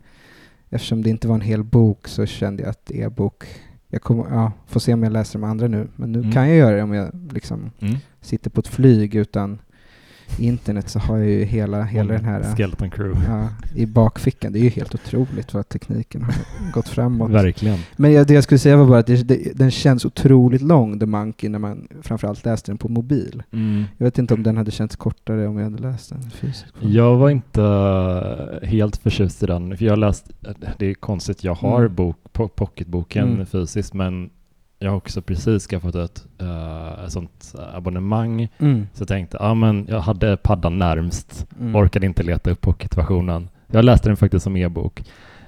[0.73, 3.45] eftersom det inte var en hel bok så kände jag att e-bok,
[3.89, 6.33] jag kommer, ja, får se om jag läser de andra nu, men nu Mm.
[6.33, 7.97] kan jag göra det om jag liksom Mm.
[8.21, 9.59] sitter på ett flyg utan
[10.39, 13.21] internet så har jag ju hela, hela den här Skeleton Crew.
[13.29, 14.53] ja, i bakfickan.
[14.53, 16.35] Det är ju helt otroligt vad tekniken har
[16.73, 17.31] gått framåt.
[17.31, 17.79] Verkligen.
[17.97, 20.99] Men jag, det jag skulle säga var bara att det, det, den känns otroligt lång,
[20.99, 23.43] The Monkey, när man framförallt läste den på mobil.
[23.53, 23.85] Mm.
[23.99, 26.75] Jag vet inte om den hade känts kortare om jag hade läst den fysiskt.
[26.81, 30.31] Jag var inte eh, helt förtjust i den, för jag har läst,
[30.79, 31.95] det är konstigt, jag har Mm.
[31.95, 33.47] bok, po- pocketboken Mm.
[33.47, 34.31] fysiskt, men
[34.83, 38.87] jag har också precis skaffat ett, uh, ett sånt abonnemang, Mm.
[38.95, 41.77] så jag tänkte, ja men jag hade paddan närmst, Mm.
[41.77, 43.49] orkade inte leta upp pocketversionen.
[43.67, 45.05] Jag läste den faktiskt som e-bok.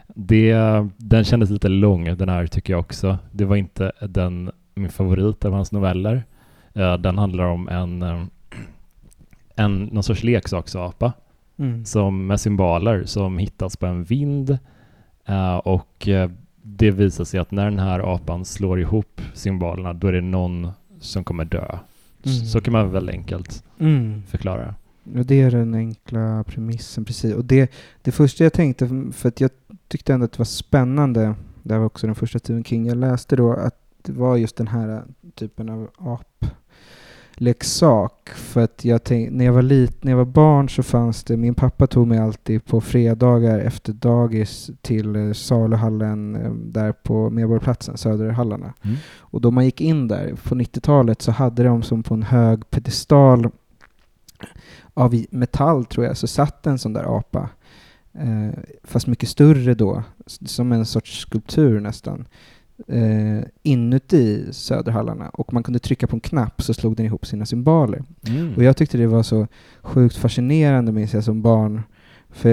[0.07, 0.55] Det,
[0.97, 3.19] den kändes lite lång, den här tycker jag också.
[3.33, 6.25] Det var inte den, min favorit av hans noveller.
[6.75, 8.23] Eh, den handlar om en, eh,
[9.57, 11.13] en någon sorts leksaksapa
[11.59, 11.85] Mm.
[11.85, 14.59] som med symboler som hittas på en vind
[15.27, 16.09] eh, och
[16.67, 20.69] det visar sig att när den här apan slår ihop symbolerna då är det någon
[21.01, 21.79] som kommer dö.
[22.27, 22.47] Mm.
[22.47, 24.23] Så kan man väl enkelt Mm.
[24.27, 24.75] förklara.
[25.15, 27.35] Ja, det är den enkla premissen, precis.
[27.35, 27.73] Och det,
[28.03, 29.51] det första jag tänkte, för att jag
[29.89, 33.37] tyckte ändå att det var spännande, det var också den första Stephen King jag läste
[33.37, 35.03] då, att det var just den här
[35.35, 35.89] typen av
[37.35, 38.31] apleksak.
[38.35, 41.37] För att jag tänk, när jag var lit, när jag var barn så fanns det,
[41.37, 47.31] min pappa tog mig alltid på fredagar efter dagis till eh, saluhallen eh, där på
[47.31, 48.75] Medborgarplatsen, Söderhallarna.
[48.83, 48.97] Mm.
[49.19, 52.71] Och då man gick in där på 90-talet så hade de som på en hög
[52.71, 53.51] pedestal
[54.95, 57.49] av metall tror jag, så satt en sån där apa.
[58.19, 62.27] Eh, fast mycket större då, som en sorts skulptur nästan.
[62.89, 65.29] Eh, inuti Söderhallarna.
[65.29, 68.03] Och man kunde trycka på en knapp så slog den ihop sina symboler.
[68.29, 68.55] Mm.
[68.57, 69.47] Och jag tyckte det var så
[69.83, 71.83] sjukt fascinerande minns jag som barn.
[72.31, 72.51] För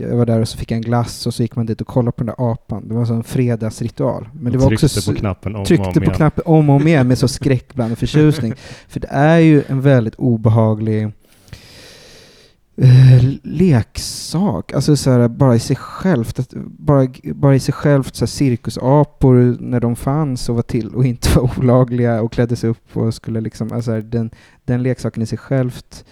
[0.00, 1.86] jag var där och så fick jag en glass och så gick man dit och
[1.86, 2.88] kollade på den där apan.
[2.88, 4.28] Det var som en fredagsritual.
[4.32, 6.14] Men det var tryckte också på knappen om och tryckte om på igen.
[6.14, 8.54] knappen om och om igen med så skräckblandad förtjusning.
[8.88, 11.12] För det är ju en väldigt obehaglig
[12.76, 14.72] eh, leksak.
[14.72, 16.38] Alltså så här, bara i sig självt.
[16.38, 20.94] Att, bara, bara i sig självt så här, cirkusapor när de fanns och var till
[20.94, 24.30] och inte var olagliga och klädde sig upp och skulle liksom, alltså här, den,
[24.64, 26.04] den leksaken i sig självt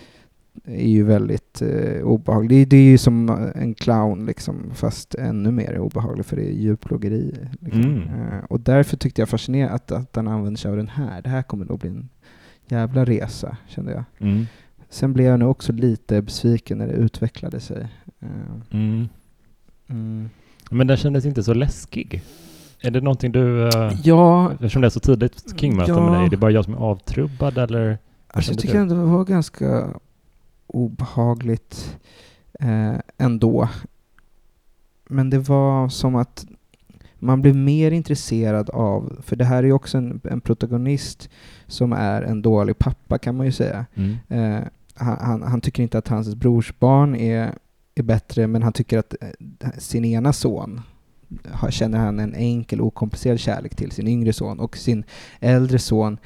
[0.65, 2.49] är ju väldigt eh, obehaglig.
[2.51, 6.43] Det, är- det är ju som en clown liksom, fast ännu mer obehaglig för det
[6.49, 7.35] är djurplågeri.
[7.61, 7.83] Liksom.
[7.83, 8.03] Mm.
[8.03, 11.23] Eh, och därför tyckte jag fascinerande att, att han använde sig av den här.
[11.23, 12.09] Det här kommer nog bli en
[12.67, 14.05] jävla resa, kände jag.
[14.19, 14.47] Mm.
[14.93, 17.89] Sen blev jag nog också lite besviken när det utvecklade sig.
[18.21, 18.29] Eh,
[18.71, 19.09] Mm.
[19.89, 20.31] Mm.
[20.71, 22.23] Men den kändes inte så läskig.
[22.81, 23.41] Är det någonting du...
[23.41, 26.01] Uh, Ja, eftersom det är så tidigt King-möte Ja.
[26.11, 27.99] med dig, är det bara jag som är avtrubbad eller?
[28.29, 29.89] alltså jag tycker ändå det var ganska
[30.67, 31.99] obehagligt
[32.61, 33.69] eh, ändå.
[35.09, 36.47] Men det var som att
[37.19, 41.31] man blev mer intresserad av, för det här är ju också en, en protagonist
[41.67, 43.87] som är en dålig pappa kan man ju säga.
[43.95, 44.17] Mm.
[44.29, 44.63] Eh,
[44.95, 47.55] han, han, han tycker inte att hans brorsbarn är,
[47.95, 50.81] är bättre, men han tycker att eh, sin ena son
[51.53, 55.05] har, känner han en enkel, okomplicerad kärlek till sin yngre son och sin
[55.41, 56.19] äldre son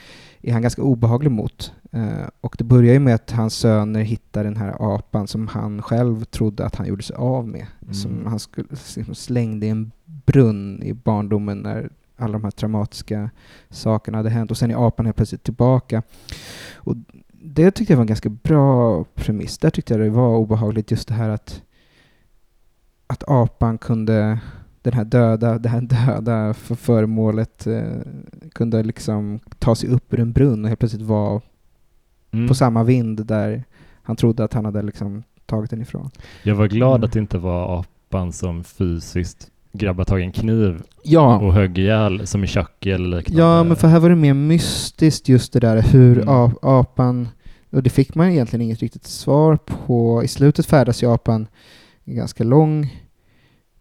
[0.42, 1.72] är han ganska obehaglig mot.
[1.92, 5.82] Eh, och det börjar ju med att hans söner hittar den här apan som han
[5.82, 7.66] själv trodde att han gjorde sig av med.
[7.82, 7.94] Mm.
[7.94, 13.30] Som han skulle, liksom slängde i en brunn i barndomen när alla de här traumatiska
[13.70, 14.50] sakerna hade hänt.
[14.50, 16.02] Och sen är apan helt plötsligt tillbaka.
[16.74, 16.96] Och
[17.56, 19.58] det tyckte jag var en ganska bra premiss.
[19.58, 21.62] Där tyckte jag det var obehagligt just det här att,
[23.06, 24.38] att apan kunde,
[24.82, 27.82] den här döda, det här döda för föremålet eh,
[28.52, 31.40] kunde liksom ta sig upp ur en brunn och helt plötsligt vara
[32.32, 32.48] Mm.
[32.48, 33.64] på samma vind där
[34.02, 36.10] han trodde att han hade liksom tagit den ifrån.
[36.42, 37.04] Jag var glad Mm.
[37.04, 41.78] att det inte var apan som fysiskt grabbade tag i en kniv Ja, och högg
[41.78, 43.42] ihjäl som i Chucky eller liknande.
[43.42, 46.28] ja men för här var det mer mystiskt just det där hur Mm.
[46.28, 47.28] ap- apan,
[47.76, 50.24] och det fick man egentligen inget riktigt svar på.
[50.24, 51.46] I slutet färdas ju apan
[52.04, 52.90] en ganska lång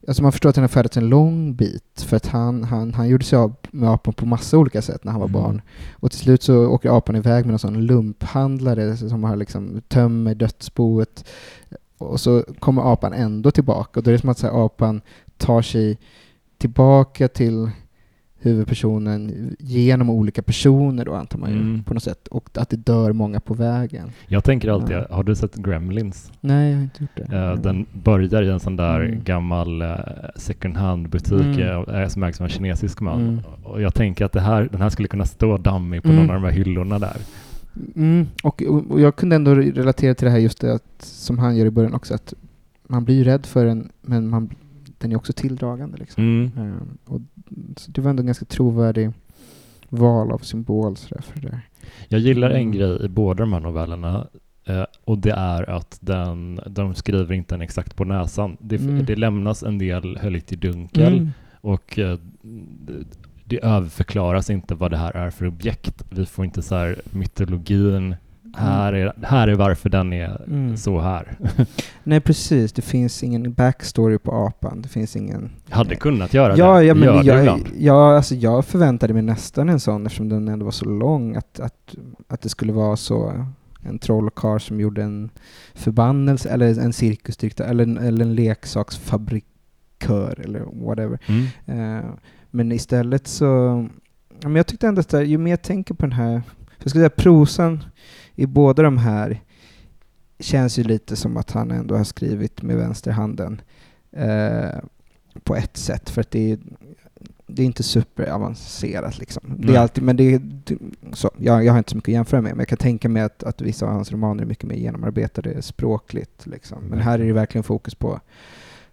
[0.07, 3.07] Alltså man förstår att han har färdats en lång bit för att han, han, han
[3.09, 5.41] gjorde sig av med apan på massa olika sätt när han var Mm.
[5.41, 5.61] barn.
[5.93, 10.35] Och till slut så åker apan iväg med en sån lumphandlare som har liksom tömmer
[10.35, 11.25] dödsboet.
[11.97, 15.01] Och så kommer apan ändå tillbaka och då är det som att så apan
[15.37, 15.97] tar sig
[16.57, 17.69] tillbaka till
[18.45, 21.83] huvudpersonen genom olika personer då antar man ju Mm.
[21.83, 22.27] på något sätt.
[22.27, 24.11] Och att det dör många på vägen.
[24.27, 25.05] Jag tänker alltid, Ja.
[25.09, 26.31] har du sett Gremlins?
[26.41, 27.37] Nej, jag har inte gjort det.
[27.37, 29.23] Eh, Den börjar i en sån där Mm.
[29.23, 29.89] gammal eh,
[30.35, 31.89] second hand-butik Mm.
[31.89, 33.21] eh, som ägs av en kinesisk man.
[33.21, 33.39] Mm.
[33.63, 36.21] Och jag tänker att det här, den här skulle kunna stå dammig på Mm.
[36.25, 37.17] någon av de här hyllorna där.
[37.95, 41.55] Mm, och, och jag kunde ändå relatera till det här just det att, som han
[41.57, 42.33] gör i början också, att
[42.87, 44.49] man blir rädd för den, men man,
[45.05, 45.97] den är också tilldragande.
[45.97, 46.23] Liksom.
[46.23, 46.51] Mm.
[46.57, 47.21] Ehm, och,
[47.77, 49.11] så det var ändå en ganska trovärdig
[49.89, 51.61] val av symbol sådär, för det där.
[52.07, 52.71] Jag gillar en Mm.
[52.71, 54.27] grej i båda de här novellerna
[54.65, 58.57] eh, och det är att den, de skriver inte en exakt på näsan.
[58.59, 59.05] Det, Mm.
[59.05, 61.29] det lämnas en del höljt i dunkel
[61.61, 62.19] och eh,
[63.45, 66.03] det, överförklaras inte vad det här är för objekt.
[66.09, 68.15] Vi får inte så här mytologin.
[68.57, 70.77] Här är, här är varför den är Mm.
[70.77, 71.37] så här.
[72.03, 74.81] Nej precis, det finns ingen backstory på apan.
[74.81, 75.49] Det finns ingen...
[75.69, 76.83] Hade kunnat göra Ja, det.
[76.85, 77.67] ja, men gör jag, ibland.
[77.77, 81.35] ja, alltså jag förväntade mig nästan en sån eftersom den ändå var så lång.
[81.35, 81.95] Att, att,
[82.27, 83.45] att det skulle vara så
[83.81, 85.29] en trollkarl som gjorde en
[85.73, 91.19] förbannelse eller en cirkusdirektör eller, en- eller en leksaksfabrikör eller whatever.
[91.25, 91.45] Mm.
[91.99, 92.05] Eh,
[92.51, 93.45] men istället så...
[94.41, 96.41] Ja, men jag tyckte ändå att ju mer jag tänker på den här...
[96.83, 97.83] Jag skulle säga prosan
[98.35, 99.41] i båda de här
[100.39, 103.61] känns ju lite som att han ändå har skrivit med vänsterhanden.
[104.11, 104.79] Eh,
[105.43, 106.59] på ett sätt, för att det är,
[107.47, 109.43] det är inte superavancerat liksom.
[109.57, 110.41] Det är alltid, men det är,
[111.13, 113.23] så, jag, jag har inte så mycket att jämföra med, men jag kan tänka mig
[113.23, 116.45] att, att vissa av hans romaner är mycket mer genomarbetade språkligt.
[116.45, 116.83] Liksom.
[116.83, 118.19] Men här är det verkligen fokus på,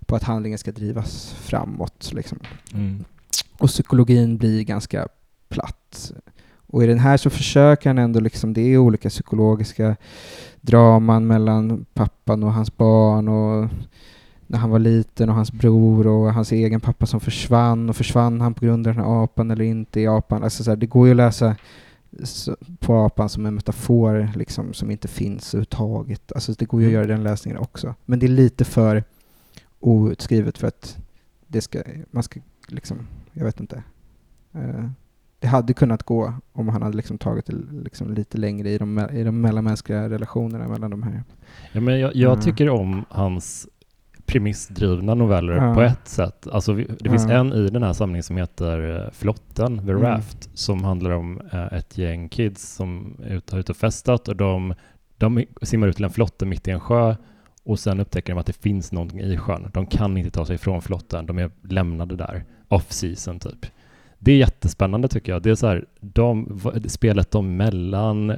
[0.06, 2.12] på att handlingen ska drivas framåt.
[2.12, 2.38] Liksom.
[2.74, 3.04] Mm.
[3.58, 5.08] Och psykologin blir ganska
[5.48, 6.12] platt.
[6.72, 9.96] Och i den här så försöker han ändå liksom, det är olika psykologiska
[10.60, 13.68] draman mellan pappan och hans barn och
[14.46, 18.40] när han var liten och hans bror och hans egen pappa som försvann och försvann
[18.40, 20.44] han på grund av den här apan eller inte i apan.
[20.44, 21.56] Alltså så här, det går ju att läsa
[22.78, 26.32] på apan som en metafor liksom, som inte finns överhuvudtaget.
[26.32, 27.94] Alltså det går ju att göra den läsningen också.
[28.04, 29.04] Men det är lite för
[29.80, 30.96] outskrivet för att
[31.46, 32.98] det ska, man ska liksom,
[33.32, 33.82] jag vet inte.
[34.52, 34.84] Eh,
[35.42, 38.98] det hade kunnat gå om han hade liksom tagit det liksom lite längre i de,
[39.12, 41.22] i de mellanmänskliga relationerna mellan de här.
[41.72, 42.42] Ja, men jag, jag Mm.
[42.44, 43.68] tycker om hans
[44.26, 45.74] premissdrivna noveller Ja.
[45.74, 46.46] på ett sätt.
[46.52, 47.32] Alltså, det finns Ja.
[47.32, 50.02] en i den här samlingen som heter eh, Flotten, The Mm.
[50.02, 54.28] Raft, som handlar om eh, ett gäng kids som är ute, har ute och festat
[54.28, 54.74] och de,
[55.18, 57.16] de simmar ut till en flotte mitt i en sjö
[57.64, 59.70] och sen upptäcker de att det finns någonting i sjön.
[59.74, 63.66] De kan inte ta sig ifrån flotten, de är lämnade där, off season typ.
[64.24, 65.42] Det är jättespännande tycker jag.
[65.42, 68.36] Det är så här, de, spelet de mellan, eh,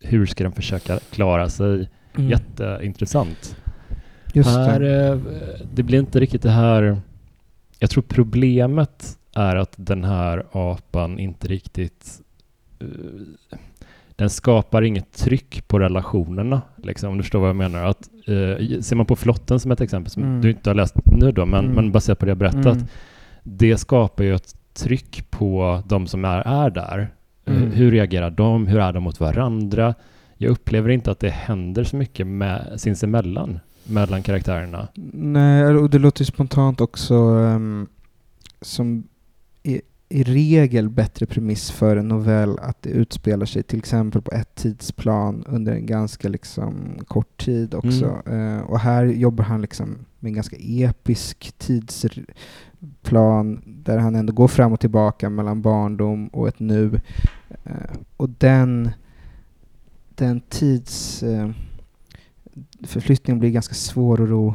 [0.00, 1.88] hur ska de försöka klara sig?
[2.16, 3.56] Jätteintressant.
[4.32, 5.06] Just här, det.
[5.08, 5.18] eh,
[5.74, 7.00] det blir inte riktigt det här...
[7.78, 12.20] Jag tror problemet är att den här apan inte riktigt...
[12.80, 12.86] eh,
[14.16, 17.84] den skapar inget tryck på relationerna, liksom, om du förstår vad jag menar.
[17.84, 20.40] Att, eh, ser man på Flotten som ett exempel, som Mm.
[20.40, 21.74] du inte har läst nu då, men, Mm.
[21.76, 22.86] men baserat på det jag berättat, Mm.
[23.42, 26.98] det skapar ju ett tryck på de som är, är där.
[27.44, 27.70] Eh, Mm.
[27.70, 28.66] Hur reagerar de?
[28.66, 29.94] Hur är de mot varandra?
[30.36, 34.88] Jag upplever inte att det händer så mycket med, sinsemellan, mellan karaktärerna.
[35.12, 37.86] Nej, och det låter ju spontant också ehm,
[38.60, 39.04] som
[39.62, 44.30] i, i regel bättre premiss för en novell att det utspelar sig till exempel på
[44.30, 46.74] ett tidsplan under en ganska liksom
[47.06, 48.22] kort tid också.
[48.26, 51.54] Eh, och här jobbar han liksom med en ganska episk
[52.80, 57.00] tidsplan där han ändå går fram och tillbaka mellan barndom och ett nu.
[57.64, 58.90] Eh, och den,
[60.14, 61.22] den tids...
[61.22, 61.50] Eh,
[63.26, 64.54] blir ganska svår att ro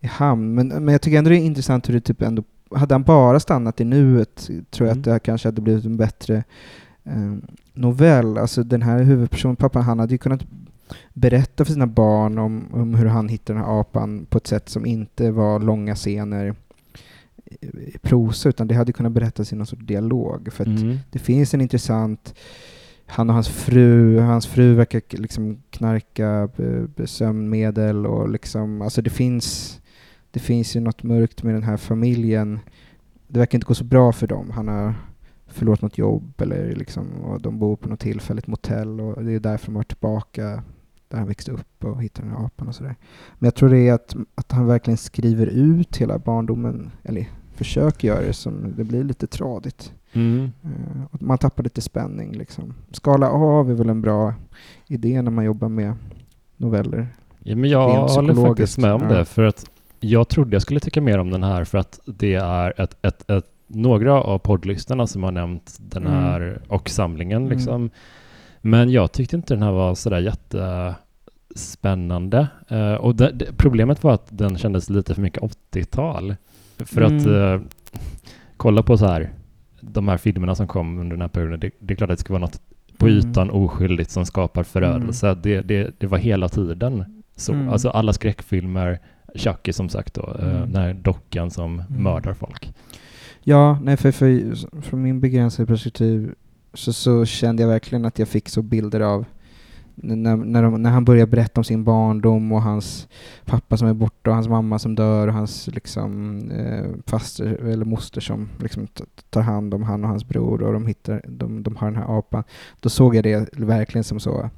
[0.00, 0.54] i hamn.
[0.54, 2.42] Men, men jag tycker ändå det är intressant hur det typ ändå,
[2.74, 4.98] hade han bara stannat i nuet tror jag Mm.
[4.98, 6.44] att det kanske hade blivit en bättre
[7.04, 7.34] eh,
[7.74, 8.38] novell.
[8.38, 10.46] Alltså den här huvudpersonen, pappan, han hade ju kunnat
[11.14, 14.68] berätta för sina barn om, om hur han hittade den här apan på ett sätt
[14.68, 16.54] som inte var långa scener
[18.00, 20.52] prosa, utan det hade kunnat berättas i någon sorts dialog.
[20.52, 20.98] För Mm.
[21.10, 22.34] det finns en intressant
[23.06, 26.48] han och hans fru, hans fru verkar liksom knarka
[27.04, 29.80] sömnmedel och liksom, alltså det finns,
[30.30, 32.58] det finns ju något mörkt med den här familjen.
[33.28, 34.50] Det verkar inte gå så bra för dem.
[34.50, 34.94] Han har
[35.46, 39.40] förlorat något jobb eller liksom, och de bor på något tillfälligt motell och det är
[39.40, 40.62] därför de var tillbaka
[41.08, 42.96] där han växte upp och hittade den här apan och sådär.
[43.38, 47.28] Men jag tror det är att, att han verkligen skriver ut hela barndomen, eller
[47.64, 49.92] försöker göra det som det blir lite tradigt.
[50.12, 50.52] Mm.
[50.64, 50.70] Eh,
[51.10, 52.32] man tappar lite spänning.
[52.32, 52.74] Liksom.
[52.90, 54.34] Skala av är väl en bra
[54.86, 55.94] idé när man jobbar med
[56.56, 57.06] noveller.
[57.38, 59.08] Ja, men jag håller faktiskt med om ja.
[59.08, 59.24] det.
[59.24, 59.66] För att
[60.00, 63.30] jag trodde jag skulle tycka mer om den här för att det är ett, ett,
[63.30, 66.18] ett, några av poddlyssnarna som har nämnt den Mm.
[66.18, 67.42] här och samlingen.
[67.42, 67.56] Mm.
[67.56, 67.90] Liksom.
[68.60, 72.48] Men jag tyckte inte den här var sådär jättespännande.
[72.68, 76.36] Eh, och det, det, problemet var att den kändes lite för mycket 80-tal.
[76.84, 77.54] För att Mm.
[77.54, 77.60] eh,
[78.56, 79.30] kolla på så här
[79.80, 81.60] de här filmerna som kom under den här perioden.
[81.60, 82.60] Det, det är klart att det ska vara något
[82.98, 83.18] på Mm.
[83.18, 85.34] ytan oskyldigt som skapar förödelse.
[85.42, 87.04] Det, det, det var hela tiden
[87.36, 87.52] så.
[87.52, 87.68] Mm.
[87.68, 88.98] Alltså alla skräckfilmer,
[89.34, 90.72] Chucky som sagt då, eh, Mm.
[90.72, 92.02] den här dockan som Mm.
[92.02, 92.72] mördar folk.
[93.42, 96.34] Ja, nej, för, för från min begränsade perspektiv
[96.74, 99.24] så, så kände jag verkligen att jag fick så bilder av
[100.02, 103.08] när, när, de, när han börjar berätta om sin barndom och hans
[103.44, 107.84] pappa som är borta och hans mamma som dör och hans liksom, eh, faster eller
[107.84, 108.86] moster som liksom
[109.30, 112.18] tar hand om han och hans bror och de, hittar, de, de har den här
[112.18, 112.44] apan.
[112.80, 114.50] Då såg jag det verkligen som så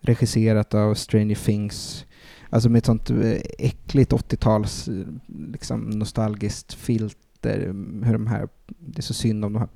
[0.00, 2.06] regisserat av Stranger Things.
[2.50, 4.88] Alltså med ett sånt eh, äckligt 80-tals
[5.26, 7.60] liksom nostalgiskt filter.
[7.64, 9.68] Mm, hur de här, det är så synd om de här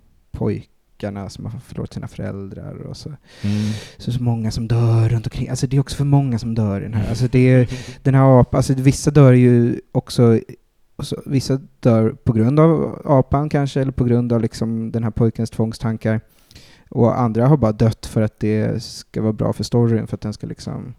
[0.98, 3.72] pojkarna som har förlorat sina föräldrar och så Mm.
[3.98, 5.48] så, så många som dör runt omkring.
[5.48, 7.08] Alltså det är också för många som dör i den här.
[7.08, 7.68] Alltså det är,
[8.02, 10.40] den här apan, alltså vissa dör ju också,
[11.02, 15.10] så, vissa dör på grund av apan kanske, eller på grund av liksom den här
[15.10, 16.20] pojkens tvångstankar.
[16.90, 20.20] Och andra har bara dött för att det ska vara bra för storyn, för att
[20.20, 20.94] den ska liksom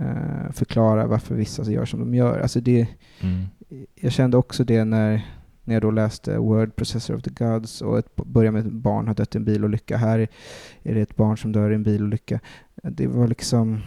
[0.00, 2.40] eh, förklara varför vissa gör som de gör.
[2.40, 2.86] Alltså det,
[3.22, 3.44] Mm.
[4.00, 5.26] jag kände också det när,
[5.64, 9.06] när jag då läste Word Processor of the Gods och ett, börjar med ett barn
[9.06, 9.96] har dött i en bilolycka.
[9.96, 10.18] Här
[10.82, 12.40] är det ett barn som dör i en bilolycka.
[12.82, 13.80] Det var liksom...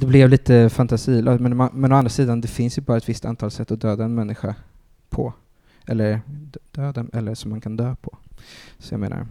[0.00, 3.08] Det blev lite fantasilöst, men, man- men å andra sidan, det finns ju bara ett
[3.08, 4.54] visst antal sätt att döda en människa
[5.08, 5.32] på.
[5.86, 6.20] Eller
[6.72, 8.18] döda, eller som man kan dö på.
[8.78, 9.26] Så jag menar,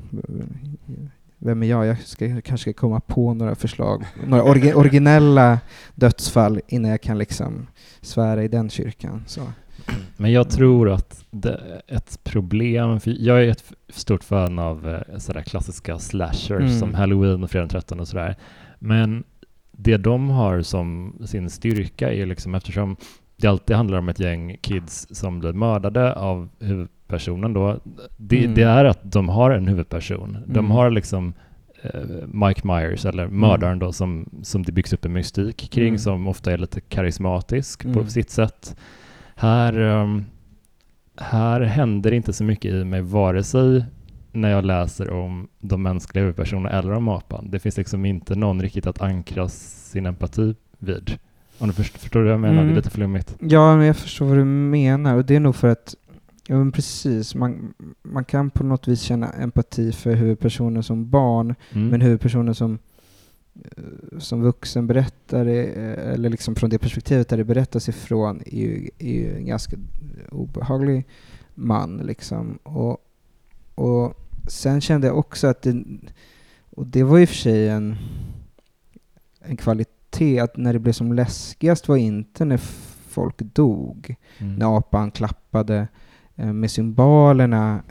[1.37, 1.85] vem är jag?
[1.85, 5.59] Jag ska, kanske ska komma på några förslag, några orgi, originella
[5.95, 7.67] dödsfall innan jag kan liksom
[8.01, 9.23] svära i den kyrkan.
[9.27, 9.41] Så.
[10.17, 11.25] Men jag tror att
[11.87, 16.79] ett problem, för jag är ett stort fan av eh, sådär klassiska slashers Mm.
[16.79, 18.35] som Halloween och Fredag den 13 och sådär.
[18.79, 19.23] Men
[19.71, 22.95] det de har som sin styrka är liksom eftersom
[23.37, 27.79] det alltid handlar om ett gäng kids som blir mördade av huvudpersonen då.
[28.17, 28.55] Det, Mm.
[28.55, 30.37] det är att de har en huvudperson.
[30.45, 30.71] De Mm.
[30.71, 31.33] har liksom
[31.83, 35.97] eh, Mike Myers eller mördaren då som, som det byggs upp en mystik kring Mm.
[35.99, 37.97] som ofta är lite karismatisk Mm.
[37.97, 38.75] på sitt sätt.
[39.35, 40.25] Här, ehm,
[41.17, 43.85] här händer inte så mycket i mig vare sig
[44.31, 47.49] när jag läser om de mänskliga huvudpersonerna eller om apan.
[47.49, 51.17] Det finns liksom inte någon riktigt att ankra sin empati vid.
[51.57, 52.53] Om du förstår, förstår du vad jag menar?
[52.55, 52.71] Det Mm.
[52.71, 53.35] är lite flummigt.
[53.39, 55.15] Ja, men jag förstår vad du menar.
[55.15, 55.95] Och det är nog för att,
[56.47, 57.73] ja men precis, man,
[58.03, 61.87] man kan på något vis känna empati för huvudpersonen som barn, Mm.
[61.87, 62.79] men huvudpersonen som,
[64.19, 68.89] som vuxen berättare, eh, eller liksom från det perspektivet där det berättas ifrån, är ju,
[68.99, 69.77] är ju en ganska
[70.31, 71.05] obehaglig
[71.55, 71.97] man.
[71.97, 72.59] Liksom.
[72.63, 72.97] Och,
[73.75, 74.13] och
[74.47, 75.83] sen kände jag också att det,
[76.69, 77.95] Och det var i och för sig en,
[79.41, 82.57] en kvalitet, att när det blev som läskigast var inte när
[83.07, 84.55] folk dog, Mm.
[84.55, 85.87] när apan klappade
[86.35, 87.83] eh, med symbolerna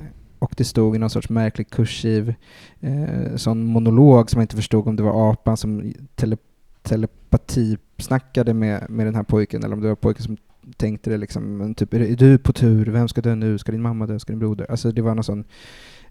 [0.42, 2.34] och det stod i någon sorts märklig kursiv
[2.80, 6.36] eh, sån monolog som jag inte förstod om det var apan som tele,
[6.82, 10.36] telepatisnackade med, med den här pojken eller om det var pojken som
[10.76, 12.86] tänkte det liksom, men typ, är du på tur?
[12.86, 13.58] Vem ska dö nu?
[13.58, 14.18] Ska din mamma dö?
[14.18, 14.70] Ska din broder?
[14.70, 15.44] Alltså det var någon sån,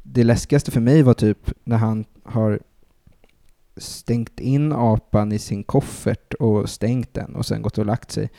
[0.03, 2.59] det läskigaste för mig var typ när han har
[3.77, 8.29] stängt in apan i sin koffert och stängt den och sen gått och lagt sig.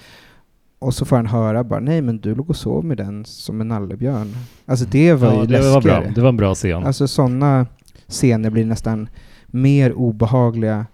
[0.83, 3.61] Och så får han höra bara, nej men du låg och sov med den som
[3.61, 4.35] en nallebjörn.
[4.67, 6.01] Alltså det var ja, ju det var läskigare.
[6.05, 6.11] bra.
[6.15, 6.85] Det var en bra scen.
[6.87, 7.67] Alltså sådana
[8.09, 9.09] scener blir nästan
[9.47, 10.87] mer obehagliga.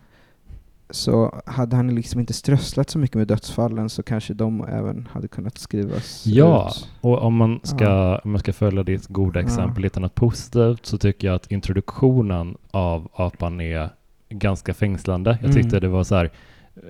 [0.91, 5.29] Så hade han liksom inte strösslat så mycket med dödsfallen så kanske de även hade
[5.29, 6.89] kunnat skrivas Ja, ut.
[7.01, 8.21] och om man ska, Ja.
[8.25, 9.47] om man ska följa ditt goda Ja.
[9.47, 13.91] exempel, hitta något positivt, så tycker jag att introduktionen av apan är
[14.29, 15.31] ganska fängslande.
[15.41, 15.63] Jag Mm.
[15.63, 16.31] tyckte det var så här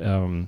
[0.03, 0.47] um,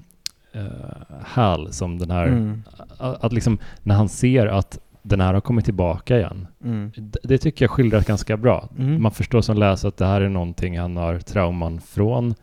[1.22, 2.62] Hal som den här, Mm,
[2.98, 6.46] att, att liksom när han ser att den här har kommit tillbaka igen.
[6.64, 8.68] mm, Det, det tycker jag skildras ganska bra.
[8.78, 12.34] mm, Man förstår som läsare att det här är någonting han har trauman från.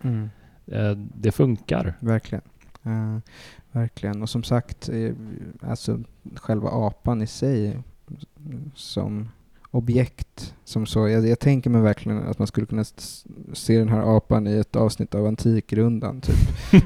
[0.67, 1.93] Eh, det funkar.
[1.99, 2.43] Verkligen.
[2.83, 3.17] Eh,
[3.71, 4.21] verkligen.
[4.21, 5.11] Och som sagt, eh,
[5.69, 5.99] alltså
[6.35, 7.77] själva apan i sig
[8.75, 9.29] som
[9.71, 10.55] objekt.
[10.63, 12.83] Som så, jag, jag tänker mig verkligen att man skulle kunna
[13.53, 16.21] se den här apan i ett avsnitt av Antikrundan.
[16.21, 16.35] Typ.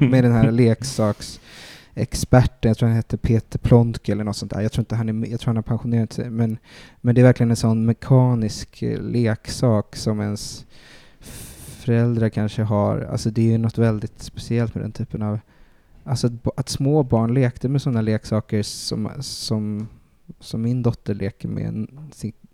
[0.00, 4.60] med den här leksaksexperten, jag tror han hette Peter Plontke eller något sånt där.
[4.60, 6.30] Jag tror inte han är jag tror han har pensionerat sig.
[6.30, 6.58] Men,
[7.00, 10.66] men det är verkligen en sån mekanisk eh, leksak som ens
[11.82, 13.00] föräldrar kanske har.
[13.00, 15.38] Alltså det är ju något väldigt speciellt med den typen av
[16.04, 19.88] Alltså att, att små barn lekte med sådana leksaker som, som,
[20.40, 21.86] som min dotter leker med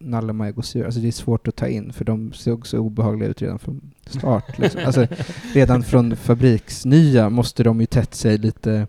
[0.00, 0.84] en- sin nallemajgosyr.
[0.84, 3.80] Alltså det är svårt att ta in för de såg så obehagliga ut redan från
[4.06, 4.58] start.
[4.58, 4.80] Liksom.
[4.86, 5.06] Alltså,
[5.54, 8.86] redan från fabriksnya måste de ju tätt sig lite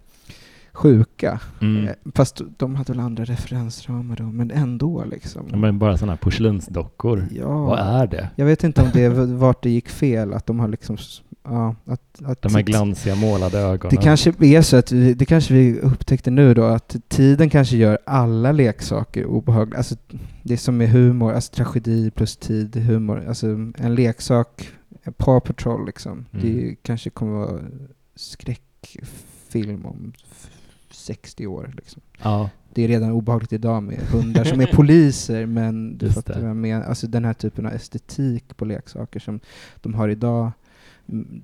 [0.74, 1.40] sjuka.
[1.62, 1.88] Mm.
[1.88, 5.46] Eh, Fast de hade väl andra referensramar då, men ändå liksom.
[5.52, 7.28] Ja, Men bara sådana här porslinsdockor.
[7.32, 7.66] ja.
[7.66, 8.30] Vad är det?
[8.36, 10.98] Jag vet inte om det vart det gick fel, att de har liksom...
[11.44, 13.96] Ja, att, att De här glansiga målade ögonen.
[13.96, 17.78] Det kanske är så att vi, det kanske vi upptäckte nu då, att tiden kanske
[17.78, 19.78] gör alla leksaker obehagliga.
[19.78, 19.96] Alltså,
[20.44, 23.26] det är som med humor, alltså tragedi plus tid, humor.
[23.28, 24.70] Alltså en leksak,
[25.04, 26.26] en Paw Patrol liksom.
[26.32, 27.60] Det är, ju- kanske kommer vara
[28.16, 30.50] skräckfilm om f-
[30.92, 32.02] 60 år liksom.
[32.24, 36.34] Ja, Det är redan obehagligt idag med hundar som är poliser, men du Just fattar
[36.34, 36.40] det.
[36.42, 36.86] vad jag menar.
[36.86, 39.40] Alltså den här typen av estetik på leksaker som
[39.82, 40.52] de har idag.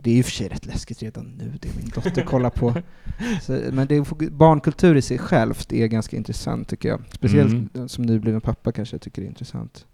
[0.02, 2.74] Det är ju för sig rätt läskigt redan nu, det min dotter kollar på.
[3.42, 7.02] Så, men det barnkultur i sig självt är ganska intressant tycker jag.
[7.12, 7.90] Speciellt Mm.
[7.90, 9.86] som nybliven pappa kanske jag tycker det är intressant.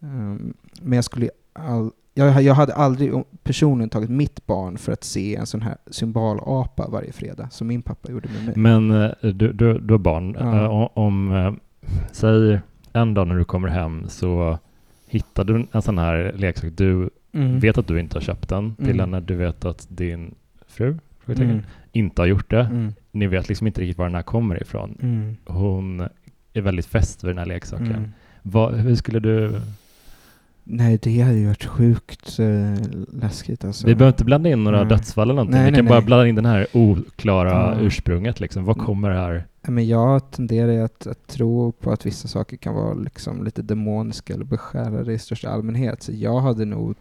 [0.00, 4.92] Um, men jag skulle all, jag, jag hade aldrig om- personligen tagit mitt barn för
[4.92, 8.54] att se en sån här symbolapa varje fredag, som min pappa gjorde med mig.
[8.56, 10.36] men eh, du, du, du har barn.
[10.40, 10.56] Ja.
[10.64, 11.52] Eh, o- Om, eh,
[12.12, 12.60] säg
[12.92, 14.58] en dag när du kommer hem så
[15.12, 16.70] hittar du en sån här leksak.
[16.76, 17.58] Du Mm.
[17.60, 18.98] vet att du inte har köpt den till Mm.
[19.00, 19.20] henne.
[19.20, 20.34] Du vet att din
[20.68, 21.62] fru Mm.
[21.92, 22.60] inte har gjort det.
[22.60, 22.92] Mm.
[23.10, 24.98] Ni vet liksom inte riktigt var den här kommer ifrån.
[25.02, 25.36] Mm.
[25.46, 26.00] Hon
[26.52, 27.86] är väldigt fäst vid den här leksaken.
[27.86, 28.12] Mm.
[28.42, 29.60] Vad, hur skulle du...
[30.64, 32.74] Nej, det hade ju varit sjukt eh,
[33.12, 33.86] läskigt alltså.
[33.86, 34.88] Vi behöver inte blanda in några Nej.
[34.88, 35.54] dödsfall eller någonting.
[35.54, 37.76] Nej, Vi nej, kan bara blanda in den här oklara Ja.
[37.80, 38.40] ursprunget.
[38.40, 38.64] Liksom.
[38.64, 38.86] Vad Mm.
[38.86, 39.44] kommer det här?
[39.62, 43.62] Ja, Men jag tenderar att, att tro på att vissa saker kan vara liksom lite
[43.62, 46.02] demoniska eller beskärade i största allmänhet.
[46.02, 46.94] Så jag hade nog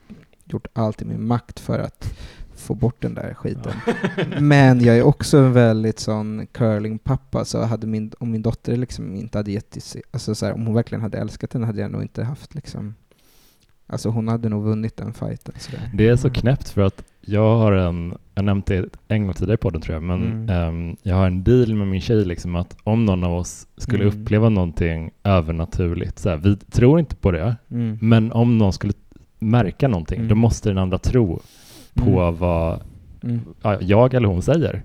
[0.46, 2.14] gjort allt i min makt för att
[2.56, 3.74] få bort den där skiten.
[4.40, 9.16] Men jag är också en väldigt sån curlingpappa, så hade min, om min dotter liksom
[9.16, 9.78] inte hade gett
[10.12, 12.96] alltså så här, om hon verkligen hade älskat den hade jag nog inte haft liksom,
[13.88, 15.54] alltså hon hade nog vunnit den fighten.
[15.60, 15.92] Så där.
[15.94, 16.34] Det är så Mm.
[16.42, 19.94] knäppt för att jag har en, jag nämnt det en gång tidigare i podden tror
[19.96, 20.50] jag, men Mm.
[20.50, 24.04] ehm, jag har en deal med min tjej liksom att om någon av oss skulle
[24.04, 24.22] Mm.
[24.22, 27.98] uppleva någonting övernaturligt, så här, vi tror inte på det, Mm.
[28.02, 28.94] men om någon skulle
[29.40, 30.30] märka någonting, Mm.
[30.30, 31.40] då måste den andra tro
[31.94, 32.36] på Mm.
[32.38, 32.80] vad
[33.24, 33.40] Mm.
[33.62, 34.84] ja, jag eller hon säger.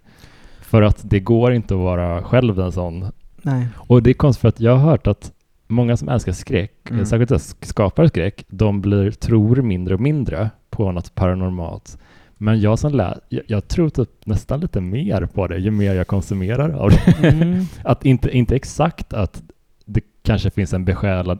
[0.60, 3.04] För att det går inte att vara själv en sån.
[3.42, 3.66] Nej.
[3.76, 5.32] Och det är konstigt för att jag har hört att
[5.68, 7.06] många som älskar skräck, Mm.
[7.06, 11.98] särskilt skapar skräck, de blir, tror mindre och mindre på något paranormalt.
[12.38, 15.94] Men jag som lä- jag, jag tror typ nästan lite mer på det ju mer
[15.94, 17.28] jag konsumerar av det.
[17.28, 17.64] Mm.
[17.84, 19.42] Att inte, inte exakt att
[19.84, 21.38] det kanske finns en besjälad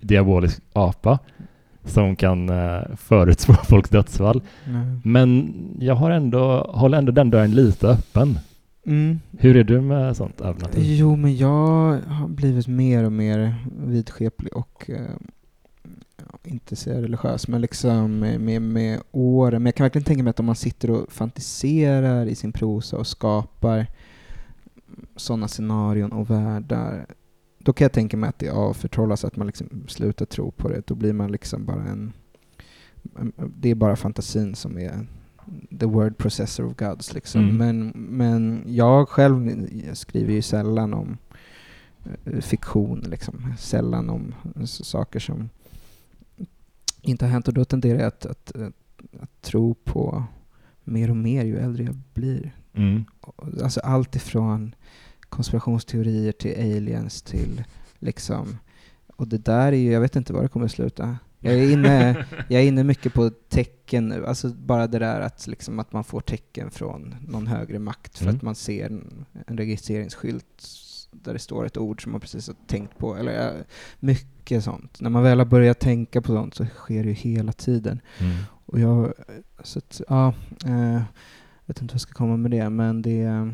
[0.00, 1.18] diabolisk apa
[1.84, 4.42] som kan eh, förutspå folks dödsfall.
[4.66, 4.86] Nej.
[5.04, 8.38] Men jag har ändå, håller ändå den dörren lite öppen.
[8.86, 9.20] Mm.
[9.38, 10.90] Hur är du med sånt övernaturligt?
[10.90, 13.54] Jo, men jag har blivit mer och mer
[13.86, 15.00] vidskeplig och eh,
[16.44, 19.62] inte säga religiös, men liksom med, med, åren.
[19.62, 22.96] Men jag kan verkligen tänka mig att om man sitter och fantiserar i sin prosa
[22.96, 23.86] och skapar
[25.16, 27.06] sådana scenarion och världar,
[27.58, 30.86] då kan jag tänka mig att det avförtrollas, att man liksom slutar tro på det.
[30.86, 32.12] Då blir man liksom bara en...
[33.36, 35.06] Det är bara fantasin som är
[35.80, 37.14] the word processor of gods.
[37.14, 37.40] Liksom.
[37.40, 37.56] Mm.
[37.56, 41.18] Men, men jag själv jag skriver ju sällan om
[42.24, 43.54] eh, fiktion, liksom.
[43.58, 45.48] sällan om saker som
[47.02, 47.48] inte har hänt.
[47.48, 48.72] Och då tenderar jag att, att, att,
[49.20, 50.24] att tro på
[50.84, 52.56] mer och mer ju äldre jag blir.
[52.74, 53.04] Mm.
[53.62, 54.74] Alltså allt ifrån
[55.20, 57.64] konspirationsteorier till aliens till
[57.98, 58.58] liksom...
[59.16, 61.16] Och det där är ju, jag vet inte var det kommer att sluta.
[61.38, 65.46] Jag är inne, jag är inne mycket på tecken nu, alltså bara det där att,
[65.46, 68.36] liksom, att man får tecken från någon högre makt för Mm.
[68.36, 70.62] att man ser en, en registreringsskylt
[71.12, 73.16] där det står ett ord som man precis har tänkt på.
[73.16, 73.52] Eller, ja,
[74.00, 75.00] mycket sånt.
[75.00, 78.00] När man väl har börjat tänka på sånt så sker det ju hela tiden.
[78.18, 78.36] Mm.
[78.66, 79.12] Och jag,
[79.62, 80.34] så att, ja,
[80.64, 81.02] eh,
[81.66, 83.50] vet inte vad jag ska komma med det, men det,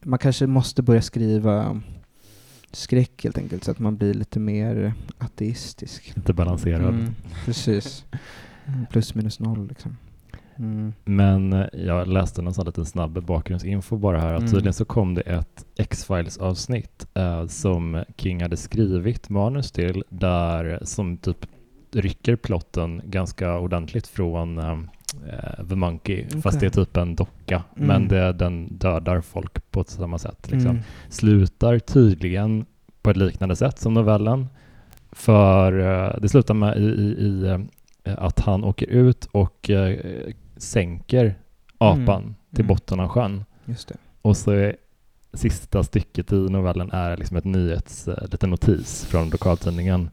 [0.00, 1.82] man kanske måste börja skriva
[2.72, 6.12] skräck helt enkelt, så att man blir lite mer ateistisk.
[6.16, 6.94] Lite balanserad.
[6.94, 7.14] Mm,
[7.44, 8.04] precis.
[8.90, 9.96] Plus minus noll liksom.
[10.58, 10.92] Mm.
[11.04, 14.34] Men eh, jag läste någon sån liten snabb bakgrundsinfo bara här.
[14.34, 14.52] Att Mm.
[14.52, 20.78] tydligen så kom det ett X-Files avsnitt eh, som King hade skrivit manus till där
[20.82, 21.46] som typ
[21.92, 24.78] rycker plotten ganska ordentligt från eh,
[25.28, 26.26] eh, The Monkey.
[26.28, 26.60] Fast Okej.
[26.60, 27.62] det är typ en docka.
[27.76, 27.88] Mm.
[27.88, 30.50] Men det, den dödar folk på ett samma sätt.
[30.50, 30.70] Liksom.
[30.70, 30.82] Mm.
[31.08, 32.66] Slutar tydligen
[33.02, 34.46] på ett liknande sätt som novellen.
[35.12, 37.44] För eh, det slutar med i, i, i
[38.04, 39.70] eh, att han åker ut och
[40.62, 41.34] sänker
[41.78, 42.34] apan Mm.
[42.50, 42.66] till Mm.
[42.66, 43.44] botten av sjön.
[43.64, 43.96] Just det.
[44.22, 44.76] Och så är
[45.34, 50.10] sista stycket i novellen är liksom ett nyhets, eh, liten notis från lokaltidningen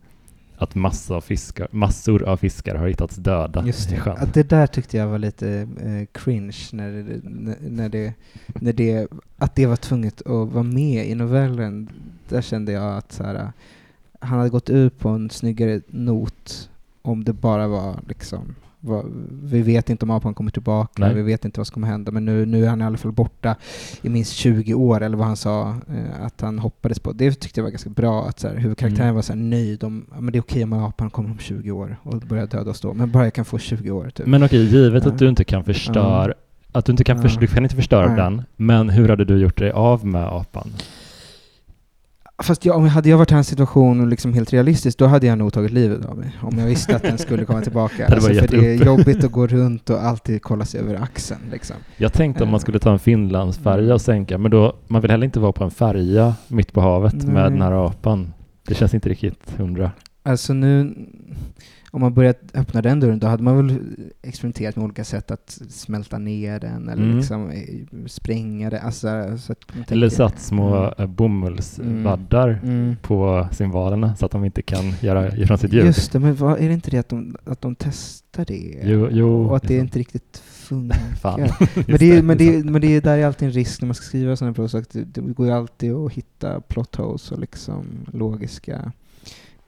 [0.57, 4.01] att massa av fiskar, massor av fiskar har hittats döda Just i det.
[4.01, 4.17] sjön.
[4.19, 7.21] Att det där tyckte jag var lite eh, cringe när det,
[7.69, 8.13] när, det,
[8.47, 11.89] när det, att det var tvunget att vara med i novellen.
[12.29, 13.51] Där kände jag att så här,
[14.19, 16.69] han hade gått ut på en snyggare not
[17.01, 18.55] om det bara var liksom
[19.43, 21.13] vi vet inte om apan kommer tillbaka, Nej.
[21.13, 23.11] vi vet inte vad som kommer hända, men nu, nu är han i alla fall
[23.11, 23.55] borta
[24.01, 27.11] i minst 20 år, eller vad han sa eh, att han hoppades på.
[27.11, 29.15] Det tyckte jag var ganska bra, att så här, huvudkaraktären Mm.
[29.15, 31.71] var så här, nöjd om, ja, men det är okej om apan kommer om 20
[31.71, 34.25] år och börjar döda oss då, men bara jag kan få 20 år typ.
[34.27, 35.11] Men okej, givet Ja.
[35.11, 36.33] att du inte kan förstöra
[36.71, 37.21] att du inte kan, Ja.
[37.23, 38.15] förs- du kan inte förstöra Nej.
[38.17, 40.69] den, men hur hade du gjort dig av med apan?
[42.43, 45.05] Fast jag, om jag hade jag varit i hans situation och liksom helt realistisk, då
[45.05, 46.31] hade jag nog tagit livet av mig.
[46.41, 48.03] Om jag visste att den skulle komma tillbaka.
[48.03, 51.39] hade Alltså, för det är jobbigt att gå runt och alltid kolla sig över axeln.
[51.51, 51.75] Liksom.
[51.97, 52.61] Jag tänkte om man Eh.
[52.61, 55.71] skulle ta en Finlandsfärja och sänka, men då, man vill heller inte vara på en
[55.71, 57.43] färja mitt på havet med Nej.
[57.43, 58.33] den här apan.
[58.67, 59.91] Det känns inte riktigt hundra.
[60.23, 60.95] Alltså nu,
[61.91, 63.79] om man börjat öppna den dörren, då hade man väl
[64.21, 67.17] experimenterat med olika sätt att smälta ner den eller Mm.
[67.17, 67.63] liksom eh,
[68.07, 68.85] spränga den.
[68.85, 69.55] Alltså, så
[69.87, 70.93] Eller satt små Mm.
[70.97, 71.15] mm.
[71.15, 72.95] bomullsvaddar Mm.
[73.01, 75.85] på simvalerna så att de inte kan göra ifrån sitt ljud.
[75.85, 78.79] Just det, men vad, är det inte det att de, att de testar det?
[78.83, 81.55] Jo, jo, och att det inte riktigt funkar?
[81.87, 83.87] Men det, är, men, det, är- men det är där är alltid en risk när
[83.87, 87.39] man ska skriva sådana prosa, att det, går ju alltid att hitta plot holes och
[87.39, 88.91] liksom logiska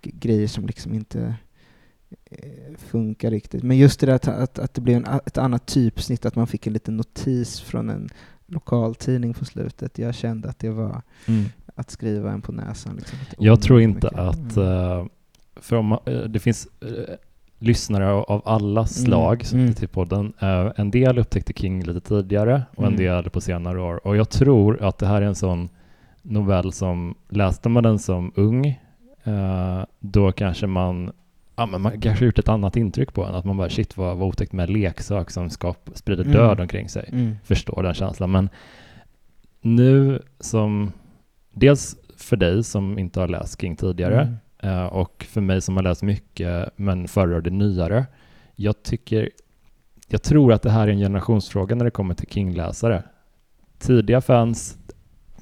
[0.02, 1.36] grejer som liksom inte
[2.32, 3.64] eh, funkar riktigt.
[3.64, 6.48] Men just det där att, att, att det blev en, ett annat typsnitt, att man
[6.48, 8.10] fick en liten notis från en
[8.48, 9.98] lokaltidning på slutet.
[9.98, 11.46] Jag kände att det var Mm.
[11.76, 12.96] att skriva en på näsan.
[12.96, 14.20] Liksom, Jag tror inte mycket.
[14.20, 15.10] att, Mm.
[15.56, 16.68] för om, eh, det finns
[17.60, 19.74] lyssnare av- alla slag Mm, som mm.
[19.74, 20.34] till podden.
[20.76, 23.00] En del upptäckte King lite tidigare och en Mm.
[23.00, 24.08] del på senare år.
[24.08, 25.70] Och jag tror att det här är en sån
[26.22, 28.80] novell som, läste man den som ung,
[30.00, 31.12] då kanske man
[31.62, 34.18] Ja, men man kanske gjort ett annat intryck på en, att man bara shit vad,
[34.18, 36.36] vad otäckt med leksak som skap, sprider Mm.
[36.38, 37.10] död omkring sig.
[37.12, 37.36] Mm.
[37.44, 38.32] Förstår den känslan.
[38.32, 38.50] Men
[39.62, 40.92] nu som,
[41.54, 44.36] dels för dig som inte har läst King tidigare, Mm.
[44.78, 48.06] Eh, och för mig som har läst mycket men föredrar det nyare.
[48.56, 49.30] Jag tycker,
[50.08, 53.04] jag tror att det här är en generationsfråga när det kommer till King-läsare.
[53.80, 54.78] Tidiga fans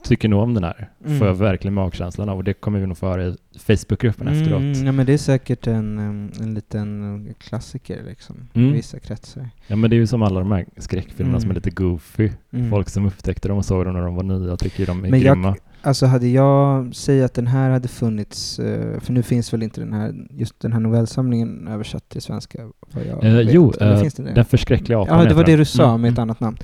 [0.03, 1.17] tycker nog om den här, Mm.
[1.19, 4.59] får jag verkligen magkänslan av och det kommer vi nog få höra i Facebookgruppen efteråt.
[4.61, 8.73] Mm, ja, men det är säkert en, em, en liten eh, klassiker liksom, i Mm.
[8.73, 9.49] vissa kretsar.
[9.67, 11.41] Ja men det är ju som alla de här skräckfilmerna Mm.
[11.41, 12.29] som är lite goofy.
[12.53, 12.69] Mm.
[12.69, 15.19] Folk som upptäckte dem och såg dem när de var nya tycker de är Men
[15.21, 15.55] jag- grymma.
[15.81, 19.81] Alltså hade jag, säg att den här hade funnits, eh, för nu finns väl inte
[19.81, 22.59] den här, just den här novellsamlingen översatt till svenska?
[22.93, 23.53] Vad jag Eh, vet.
[23.53, 24.23] jo, Eller eh, finns det?
[24.23, 26.21] Den förskräckliga apan Ja, det var det du sa Mm, med ett mm.
[26.29, 26.57] annat namn.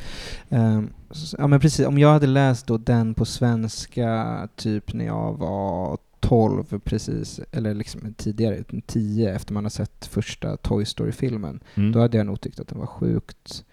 [0.50, 0.90] S-
[1.38, 5.98] ja men precis, om jag hade läst då den på svenska typ när jag var
[6.20, 11.60] 12 precis, eller liksom tidigare, 10 efter man har sett första Toy Story-filmen.
[11.76, 11.92] Mm.
[11.92, 13.66] Då hade jag nog tyckt att den var sjukt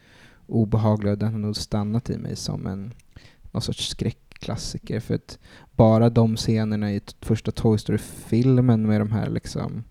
[0.47, 2.95] obehaglig och den har nog stannat i mig som en
[3.51, 5.01] någon sorts skräckklassiker.
[5.01, 5.39] För att
[5.77, 9.85] bara de scenerna i första Toy Story-filmen med de här liksom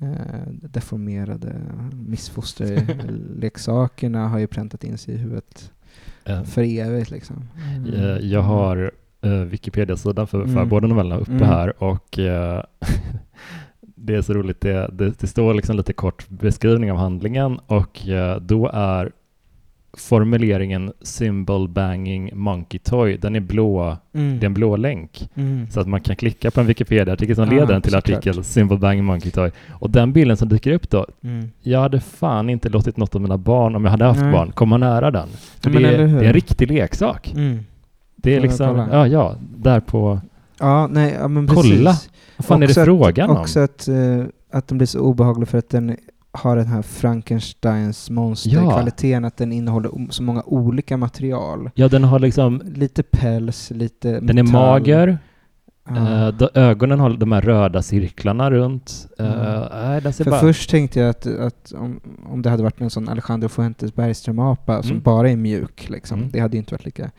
[0.00, 1.60] eh, deformerade
[1.92, 5.72] missfosterleksakerna har ju präntat in sig i huvudet
[6.44, 7.36] för evigt liksom.
[7.94, 8.90] eh, Jag har
[9.22, 10.68] eh, Wikipedia-sidan för, för Mm.
[10.68, 11.42] båda novellerna uppe Mm.
[11.48, 12.62] här och eh,
[13.80, 18.08] det är så roligt, det, det, det står liksom lite kort beskrivning av handlingen och
[18.08, 19.12] eh, då är
[19.98, 24.38] formuleringen symbol banging monkey toy, den är blå, Mm.
[24.40, 25.28] det är en blå länk.
[25.34, 25.66] Mm.
[25.70, 28.78] Så att man kan klicka på en Wikipedia-artikel som Ah, leder den till artikel symbol
[28.78, 29.50] banging monkey toy.
[29.70, 31.50] Och den bilden som dyker upp då, Mm.
[31.62, 34.32] jag hade fan inte låtit något av mina barn, om jag hade haft Nej.
[34.32, 35.28] barn, komma nära den.
[35.60, 37.32] För det, är, det är en riktig leksak.
[37.32, 37.58] Mm.
[38.16, 40.20] Det är liksom, ja, ja, där på,
[40.60, 41.94] Ja, nej, ja, men Kolla!
[42.36, 43.36] vad fan är Också det frågan om?
[43.36, 45.96] Också att, eh, att den blir så obehaglig för att den
[46.32, 51.70] har den här Frankensteins monsterkvaliteten, att den innehåller så många olika material.
[51.74, 54.52] Ja, den har liksom, Lite päls, lite den är metall.
[54.52, 55.18] mager,
[55.88, 56.26] Ja.
[56.26, 59.08] eh, då, ögonen har de här röda cirklarna runt.
[59.18, 59.32] Mm.
[60.02, 60.40] den ser För bara...
[60.40, 64.82] först tänkte jag att, att om, om det hade varit en sån Alejandro Fuentes Bergström-apa
[64.82, 65.02] som Mm.
[65.02, 66.30] bara är mjuk, liksom, Mm.
[66.32, 67.10] det hade ju inte varit lika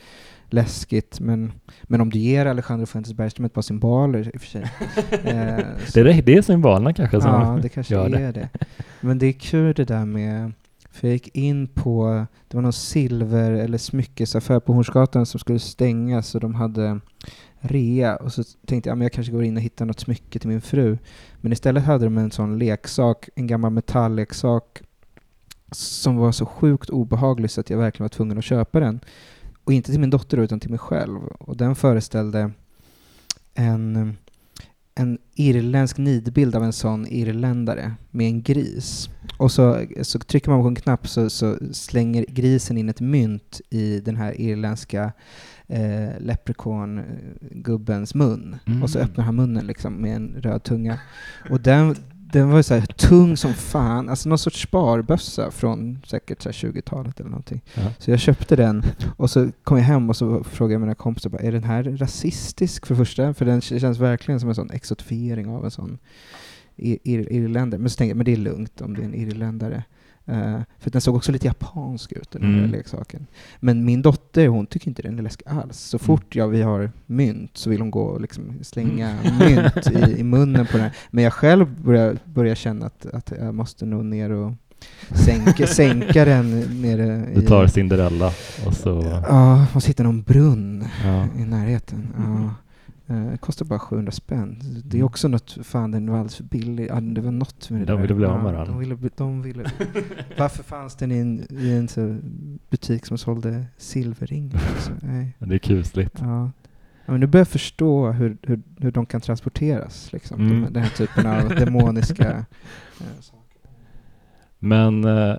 [0.53, 1.19] läskigt.
[1.19, 1.51] Men,
[1.83, 4.61] men om du ger Alejandro Fuentes Bergström ett par symboler i och för sig.
[5.11, 8.49] eh, det, är, det är symbolerna kanske som Ja, det kanske gör är det.
[9.01, 10.51] Men det är kul det där med,
[10.91, 15.59] för jag gick in på, det var någon silver eller smyckesaffär på Hornsgatan som skulle
[15.59, 16.99] stängas och de hade
[17.59, 20.49] rea och så tänkte jag att jag kanske går in och hittar något smycke till
[20.49, 20.97] min fru.
[21.41, 24.81] Men istället hade de en sån leksak, en gammal metallleksak
[25.71, 28.99] som var så sjukt obehaglig så att jag verkligen var tvungen att köpa den.
[29.63, 31.17] Och inte till min dotter utan till mig själv.
[31.23, 32.51] Och den föreställde
[33.53, 34.17] en,
[34.95, 39.09] en irländsk nidbild av en sån irländare med en gris.
[39.37, 43.61] Och så, så trycker man på en knapp så, så slänger grisen in ett mynt
[43.69, 45.11] i den här irländska
[45.67, 48.55] eh, leprechaun-gubbens mun.
[48.83, 49.09] Och så Mm.
[49.09, 50.99] öppnar han munnen liksom med en röd tunga.
[51.49, 51.95] Och den,
[52.33, 56.49] den var ju så här tung som fan, alltså någon sorts sparbössa från säkert så
[56.49, 57.61] här 20-talet eller någonting.
[57.73, 57.81] Ja.
[57.99, 58.83] Så jag köpte den
[59.17, 61.83] och så kom jag hem och så frågade jag mina kompisar, bara, är den här
[61.83, 63.33] rasistisk för första?
[63.33, 65.97] För den känns verkligen som en sån exotifiering av en sån
[66.77, 67.81] ir- irländare.
[67.81, 69.83] Men så tänkte jag, men det är lugnt om det är en irländare.
[70.25, 72.71] Eh, för den såg också lite japansk ut, den här Mm.
[72.71, 73.27] leksaken.
[73.59, 75.77] Men min dotter, hon tycker inte den är läskig alls.
[75.79, 76.05] Så Mm.
[76.05, 80.23] fort jag, vi har mynt så vill hon gå och liksom slänga mynt i, i
[80.23, 80.89] munnen på den.
[81.11, 84.53] Men jag själv börjar, börjar känna att, att jag måste nog ner och
[85.25, 87.45] sänka, sänka den nere Du i...
[87.45, 88.31] tar Cinderella
[88.65, 89.21] och så...
[89.29, 91.25] Ja, måste hitta någon brunn Ja.
[91.37, 92.07] i närheten.
[92.17, 92.55] Ja.
[93.31, 94.59] Det kostar bara 700 spänn.
[94.85, 96.87] Det är också något, fan den var alldeles för billig.
[96.89, 98.01] Ja, det var något med det De där.
[98.01, 98.67] ville bli av med den.
[98.67, 99.63] De ville, de ville.
[100.37, 102.17] Varför fanns den i en, i en så
[102.69, 104.61] butik som sålde silverringar?
[104.75, 104.91] också?
[105.01, 105.35] Nej.
[105.39, 106.17] Det är kusligt.
[106.21, 106.51] Ja.
[107.05, 110.13] Ja, men nu börjar jag förstå hur, hur, hur de kan transporteras.
[110.13, 110.41] Liksom.
[110.41, 110.61] Mm.
[110.63, 113.69] De, den här typen av demoniska eh, saker.
[114.59, 115.35] Men eh,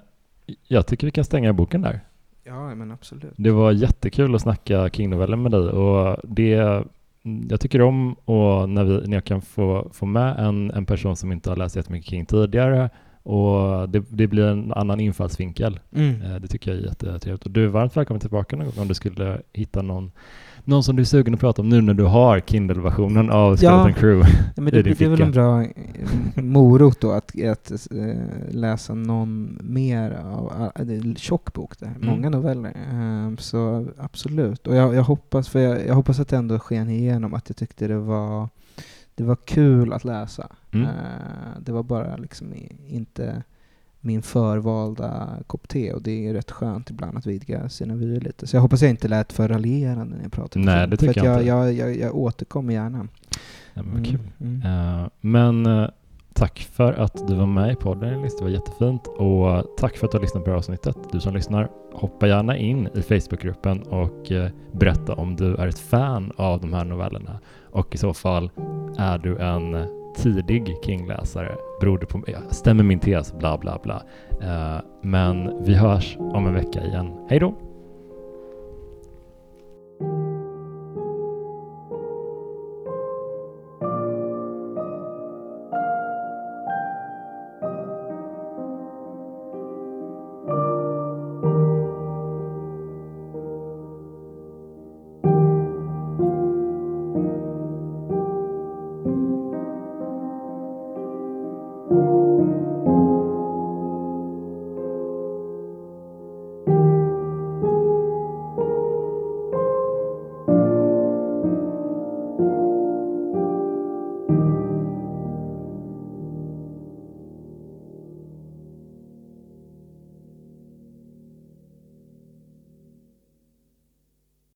[0.69, 2.01] jag tycker vi kan stänga boken där.
[2.45, 3.35] Ja, men absolut.
[3.37, 6.85] Det var jättekul att snacka King-noveller med dig och det
[7.49, 11.17] jag tycker om och när, vi, när jag kan få, få med en, en person
[11.17, 12.91] som inte har läst jättemycket King tidigare
[13.23, 15.81] och det, det blir en annan infallsvinkel.
[15.97, 16.23] Mm.
[16.23, 17.45] Eh, Det tycker jag är jättetrevligt.
[17.45, 20.13] Och du är varmt välkommen tillbaka någon gång om du skulle hitta någon,
[20.65, 23.89] någon som du är sugen att prata om nu när du har Kindle-versionen av Skeleton
[23.89, 23.95] Ja.
[23.95, 24.29] Crew.
[24.57, 27.71] Ja, men i det, din det är väl en bra eh, morot då att, att
[27.91, 28.15] eh,
[28.51, 30.47] läsa någon mer av,
[30.77, 32.09] ah, det är en tjock bok det här, Mm.
[32.09, 32.73] många noveller.
[32.93, 34.67] Eh, så absolut.
[34.67, 37.57] Och jag, jag hoppas, för jag, jag hoppas att det ändå sken igenom att jag
[37.57, 38.49] tyckte det var,
[39.15, 40.49] det var kul att läsa.
[40.73, 40.87] Mm.
[41.61, 43.43] Det var bara liksom i, inte
[44.05, 48.47] min förvalda kopp te och det är rätt skönt ibland att vidga sina vyer lite.
[48.47, 51.07] Så jag hoppas jag inte lät för raljerande när jag pratade Nej, film, det för
[51.07, 51.49] tycker att jag inte.
[51.49, 53.09] jag, jag, jag återkommer gärna.
[53.75, 54.21] Ja, men vad kul.
[54.41, 55.01] Mm, mm.
[55.03, 55.89] Eh, men eh,
[56.33, 59.07] tack för att du var med i podden Elis, det var jättefint.
[59.07, 60.97] Och tack för att du har lyssnat på det här avsnittet.
[61.13, 65.79] Du som lyssnar, hoppa gärna in i Facebookgruppen och eh, berätta om du är ett
[65.79, 67.39] fan av de här novellerna.
[67.71, 68.51] Och i så fall,
[68.99, 69.75] är du en
[70.15, 71.55] tidig King-läsare?
[71.81, 73.33] Beror det på, ja, stämmer min tes?
[73.33, 74.03] Bla bla bla.
[74.43, 77.13] Uh, men vi hörs om en vecka igen.
[77.29, 77.55] Hej då!